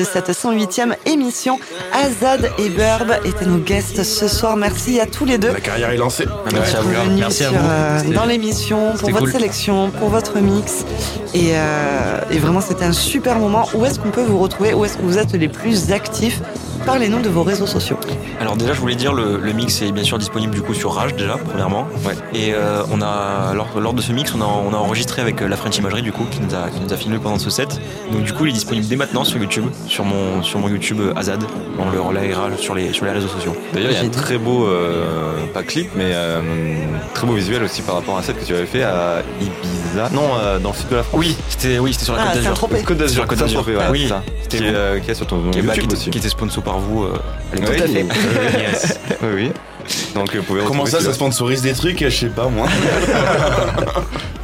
de 0.00 0.04
cette 0.04 0.30
108e 0.30 0.94
émission, 1.04 1.58
Azad 1.92 2.50
et 2.58 2.70
Burb, 2.70 3.10
étaient 3.26 3.44
nos 3.44 3.58
guests 3.58 4.02
ce 4.02 4.28
soir. 4.28 4.56
Merci 4.56 4.98
à 4.98 5.04
tous 5.04 5.26
les 5.26 5.36
deux. 5.36 5.52
La 5.52 5.60
carrière 5.60 5.90
est 5.90 5.98
lancée. 5.98 6.24
Merci 6.54 6.76
à 6.76 6.80
vous. 6.80 6.90
Merci 7.18 7.44
à 7.44 7.48
sur, 7.50 7.58
vous. 7.58 7.68
euh, 7.68 7.98
C'était- 8.00 8.14
dans 8.14 8.24
l'émission, 8.24 8.92
pour 8.98 9.10
votre 9.10 9.24
cool. 9.24 9.32
sélection, 9.32 9.90
pour 9.90 10.08
votre 10.08 10.38
mix. 10.38 10.86
Et, 11.34 11.50
euh, 11.52 12.20
et 12.30 12.38
vraiment, 12.38 12.62
c'était 12.62 12.86
un 12.86 12.92
super 12.94 13.38
moment. 13.38 13.68
Où 13.74 13.84
est-ce 13.84 13.98
qu'on 14.00 14.10
peut 14.10 14.24
vous 14.24 14.38
retrouver? 14.38 14.72
Où 14.72 14.86
est-ce 14.86 14.96
que 14.96 15.02
vous 15.02 15.18
êtes 15.18 15.32
les 15.32 15.48
plus 15.48 15.92
actifs? 15.92 16.40
Parlez-nous 16.86 17.20
de 17.20 17.28
vos 17.28 17.42
réseaux 17.42 17.66
sociaux. 17.66 17.98
Alors 18.40 18.56
déjà, 18.56 18.72
je 18.72 18.80
voulais 18.80 18.94
dire, 18.94 19.12
le, 19.12 19.38
le 19.38 19.52
mix 19.52 19.80
est 19.82 19.92
bien 19.92 20.02
sûr 20.02 20.18
disponible 20.18 20.52
du 20.54 20.62
coup 20.62 20.74
sur 20.74 20.92
Rage 20.94 21.14
déjà, 21.14 21.36
premièrement. 21.36 21.86
Ouais. 22.06 22.14
Et 22.34 22.52
euh, 22.54 22.82
on 22.90 23.00
a, 23.02 23.52
lors, 23.54 23.68
lors 23.78 23.92
de 23.92 24.00
ce 24.02 24.12
mix, 24.12 24.34
on 24.34 24.40
a, 24.40 24.44
on 24.44 24.72
a 24.72 24.76
enregistré 24.76 25.20
avec 25.22 25.40
euh, 25.42 25.48
la 25.48 25.56
French 25.56 25.76
Imagerie 25.78 26.02
du 26.02 26.10
coup, 26.12 26.24
qui 26.30 26.40
nous, 26.40 26.54
a, 26.54 26.68
qui 26.70 26.80
nous 26.80 26.92
a 26.92 26.96
filmé 26.96 27.18
pendant 27.18 27.38
ce 27.38 27.50
set. 27.50 27.80
Donc 28.12 28.22
du 28.24 28.32
coup, 28.32 28.46
il 28.46 28.50
est 28.50 28.54
disponible 28.54 28.86
dès 28.88 28.96
maintenant 28.96 29.24
sur 29.24 29.38
YouTube, 29.38 29.66
sur 29.86 30.04
mon, 30.04 30.42
sur 30.42 30.58
mon 30.58 30.68
YouTube 30.68 31.00
euh, 31.00 31.12
Azad. 31.16 31.42
On 31.78 31.90
le 31.90 32.00
relayera 32.00 32.48
sur 32.58 32.74
les, 32.74 32.92
sur 32.92 33.04
les 33.04 33.12
réseaux 33.12 33.28
sociaux. 33.28 33.54
D'ailleurs, 33.72 33.90
il 33.92 33.96
y 33.96 34.00
a 34.00 34.02
un 34.04 34.08
très 34.08 34.38
beau, 34.38 34.64
euh, 34.66 35.34
pas 35.54 35.62
clip, 35.62 35.90
mais 35.94 36.10
euh, 36.14 36.40
très 37.14 37.26
beau 37.26 37.34
visuel 37.34 37.62
aussi 37.62 37.82
par 37.82 37.96
rapport 37.96 38.16
à 38.16 38.20
un 38.20 38.22
set 38.22 38.38
que 38.38 38.44
tu 38.44 38.54
avais 38.54 38.66
fait 38.66 38.82
à 38.82 39.22
Ibiza. 39.40 40.08
Non, 40.12 40.30
euh, 40.40 40.58
dans 40.58 40.70
le 40.70 40.76
sud 40.76 40.88
de 40.88 40.96
la 40.96 41.02
France. 41.02 41.20
Oui, 41.20 41.36
c'était 41.48 41.78
oui, 41.78 41.92
c'était 41.92 42.06
sur 42.06 42.14
la 42.16 42.22
Ah, 42.22 42.32
Côte 42.32 42.42
d'Azur. 42.42 42.84
Côte 42.86 42.96
d'Azur, 42.98 43.10
Sur 43.14 43.22
la 43.22 43.28
Côte 43.28 43.38
d'Azur. 43.38 43.62
Voilà, 43.62 43.90
Oui, 43.90 44.10
Qui 44.48 44.58
euh, 44.62 44.98
qui 45.00 45.10
est 45.10 45.14
sur 45.14 45.26
ton 45.26 45.50
Qui 45.50 45.62
bah, 45.62 45.74
YouTube 45.74 45.84
était- 45.84 45.94
aussi. 45.94 46.10
qui 46.10 46.18
était 46.18 46.28
sponsor 46.28 46.62
par 46.70 46.78
vous 46.78 47.02
euh, 47.04 47.18
à 47.52 47.56
l'époque. 47.56 47.74
Oui, 47.76 47.82
à 47.82 47.86
fait. 47.88 48.58
Yes. 48.60 49.00
oui, 49.22 49.28
oui. 49.34 49.52
Donc, 50.14 50.36
vous 50.36 50.42
pouvez 50.44 50.60
Comment 50.64 50.86
ça, 50.86 51.00
ça 51.00 51.12
sponsorise 51.12 51.62
des 51.62 51.72
trucs 51.72 51.98
Je 51.98 52.08
sais 52.10 52.26
pas 52.26 52.46
moi. 52.48 52.68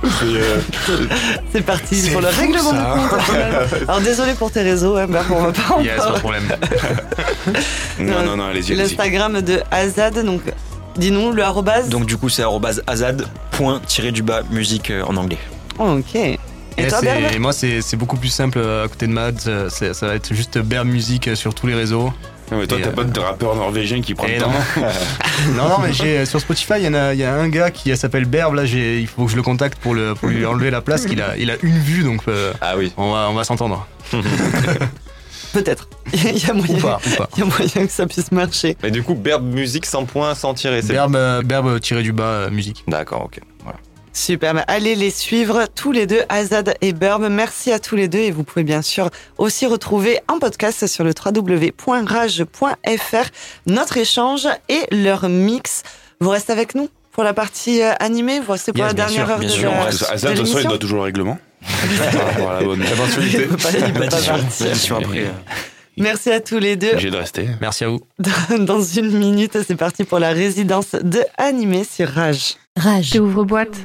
C'est, 0.03 0.25
euh, 0.25 0.61
C'est 1.53 1.63
parti 1.63 1.95
C'est 1.97 2.11
pour 2.11 2.21
le 2.21 2.29
règlement 2.29 2.71
ça. 2.71 2.95
de 2.95 3.09
compte. 3.11 3.83
Alors 3.89 4.01
désolé 4.01 4.35
pour 4.35 4.51
tes 4.51 4.63
réseaux, 4.63 4.97
hein, 4.97 5.07
on 5.31 5.43
va 5.43 5.53
pas 5.53 5.75
en 5.75 5.81
Yes, 5.81 5.97
pas 5.97 6.03
parler. 6.03 6.15
de 6.15 6.19
problème. 6.21 6.49
Non, 8.01 8.25
non, 8.25 8.37
non, 8.37 8.45
allez-y. 8.47 8.75
L'Instagram 8.75 9.41
de 9.41 9.61
Azad, 9.71 10.25
donc 10.25 10.43
dis-nous 10.97 11.33
le 11.33 11.43
arrobase. 11.43 11.89
Donc 11.89 12.07
du 12.07 12.17
coup, 12.17 12.29
c'est 12.29 12.43
arrobase 12.43 12.83
azad.du-bas 12.87 14.43
musique 14.51 14.91
euh, 14.91 15.03
en 15.07 15.17
anglais. 15.17 15.39
Ok. 15.79 16.17
Et, 16.79 16.83
Et 16.83 16.87
toi, 16.89 17.01
Berbe 17.01 17.39
moi, 17.39 17.53
c'est 17.53 17.81
c'est 17.81 17.97
beaucoup 17.97 18.17
plus 18.17 18.29
simple 18.29 18.59
euh, 18.59 18.85
à 18.85 18.89
côté 18.89 19.07
de 19.07 19.13
Mads. 19.13 19.47
euh, 19.49 19.69
Ça 19.71 20.07
va 20.07 20.15
être 20.15 20.35
juste 20.35 20.59
Bear 20.59 20.85
Music 20.85 21.29
euh, 21.29 21.35
sur 21.35 21.55
tous 21.55 21.67
les 21.67 21.75
réseaux. 21.75 22.13
Non, 22.53 22.59
mais 22.59 22.67
toi, 22.69 22.79
Et, 22.79 22.83
t'as 22.83 22.91
euh, 22.91 22.93
pas 22.93 23.03
de 23.05 23.19
rappeur 23.19 23.57
norvégien 23.57 24.01
qui 24.01 24.15
prend 24.15 24.27
eh 24.29 24.35
le 24.35 24.41
non. 24.41 24.47
temps. 24.47 24.53
non, 25.57 25.69
non, 25.69 25.79
mais 25.83 25.93
j'ai, 25.95 26.25
sur 26.27 26.41
Spotify, 26.41 26.75
il 26.77 26.83
y, 26.93 26.95
a, 26.97 27.13
il 27.13 27.19
y 27.19 27.25
a 27.25 27.35
un 27.35 27.49
gars 27.49 27.71
qui 27.73 27.97
s'appelle 27.97 28.25
Berb. 28.27 28.55
Là, 28.55 28.67
j'ai, 28.67 29.01
il 29.01 29.07
faut 29.09 29.25
que 29.25 29.31
je 29.33 29.37
le 29.37 29.43
contacte 29.43 29.79
pour, 29.81 29.95
le, 29.95 30.15
pour 30.15 30.29
lui 30.29 30.45
enlever 30.47 30.71
la 30.71 30.81
place. 30.81 31.07
qu'il 31.07 31.21
a, 31.23 31.37
il 31.37 31.51
a 31.51 31.55
une 31.63 31.79
vue, 31.79 32.05
donc 32.05 32.21
euh, 32.29 32.53
Ah 32.61 32.75
oui. 32.77 32.93
on 32.97 33.13
va, 33.13 33.29
on 33.31 33.35
va 33.35 33.43
s'entendre. 33.45 33.87
Peut-être. 35.53 35.89
Il 36.13 36.39
y 36.39 36.51
a 36.51 36.53
moyen. 36.53 36.77
Ou 36.77 36.81
pas, 36.81 37.01
ou 37.07 37.17
pas. 37.17 37.29
Il 37.37 37.41
y 37.41 37.43
a 37.43 37.47
moyen 37.47 37.87
que 37.87 37.93
ça 37.93 38.07
puisse 38.07 38.31
marcher. 38.31 38.77
Mais 38.83 38.91
du 38.91 39.03
coup, 39.03 39.15
Berbe 39.15 39.45
musique 39.45 39.87
sans 39.87 40.05
point, 40.05 40.35
sans 40.35 40.55
tirer. 40.55 40.83
c'est- 40.83 40.93
Berb, 40.93 41.17
euh, 41.17 41.43
Berb 41.43 41.67
euh, 41.67 41.79
tiré 41.79 42.03
du 42.03 42.13
bas, 42.13 42.25
euh, 42.25 42.51
musique. 42.51 42.85
D'accord, 42.87 43.23
ok. 43.25 43.41
Voilà. 43.65 43.79
Super, 44.19 44.55
mais 44.55 44.65
allez 44.67 44.95
les 44.95 45.11
suivre 45.11 45.67
tous 45.75 45.93
les 45.93 46.07
deux, 46.07 46.23
Azad 46.31 46.75
et 46.81 46.95
Burb. 46.95 47.27
Merci 47.31 47.71
à 47.71 47.79
tous 47.79 47.97
les 47.97 48.09
deux 48.09 48.21
et 48.21 48.31
vous 48.31 48.45
pouvez 48.45 48.65
bien 48.65 48.81
sûr 48.81 49.11
aussi 49.37 49.67
retrouver 49.67 50.21
en 50.27 50.39
podcast 50.39 50.87
sur 50.87 51.05
le 51.05 51.13
www.rage.fr 51.13 52.47
notre 53.67 53.99
échange 53.99 54.49
et 54.71 54.87
leur 54.91 55.29
mix. 55.29 55.83
Vous 56.21 56.31
restez 56.31 56.53
avec 56.53 56.75
nous 56.75 56.89
pour 57.13 57.25
la 57.25 57.35
partie 57.35 57.83
euh, 57.83 57.93
animée, 58.01 58.41
vous 58.41 58.53
restez 58.53 58.73
pour 58.73 58.79
Yes, 58.81 58.89
la 58.89 58.95
dernière 58.95 59.25
sûr, 59.27 59.33
heure 59.35 59.39
bien 59.39 59.49
de 59.51 59.53
sûr, 59.55 59.71
la- 59.71 59.77
on 59.77 59.83
Parce 59.85 60.03
reste. 60.03 60.05
que 60.05 60.11
de 60.11 60.15
Azad, 60.15 60.35
de 60.39 60.45
soi, 60.47 60.61
il 60.63 60.69
doit 60.69 60.79
toujours 60.79 60.97
le 60.99 61.05
règlement. 61.05 61.39
Par 62.13 62.27
rapport 62.27 62.51
à 62.53 62.61
la 62.61 62.67
bonne. 62.67 62.83
Il 63.21 63.47
peut 63.49 63.57
pas- 63.59 63.71
il 63.71 63.93
peut 63.93 64.07
pas 64.09 64.21
L'addition, 64.21 64.99
partir. 65.01 65.31
Merci 65.99 66.31
à 66.31 66.41
tous 66.41 66.59
les 66.59 66.77
deux. 66.77 66.99
J'ai 66.99 67.11
de 67.11 67.17
rester. 67.17 67.49
Merci 67.61 67.85
à 67.85 67.89
vous. 67.89 68.01
Dans 68.59 68.83
une 68.83 69.17
minute, 69.19 69.59
c'est 69.67 69.77
parti 69.77 70.05
pour 70.05 70.19
la 70.19 70.31
résidence 70.31 70.95
de 70.95 71.21
animé 71.39 71.85
sur 71.85 72.09
Rage. 72.09 72.57
Rage. 72.77 73.13
J'ouvre 73.15 73.45
boîte. 73.45 73.79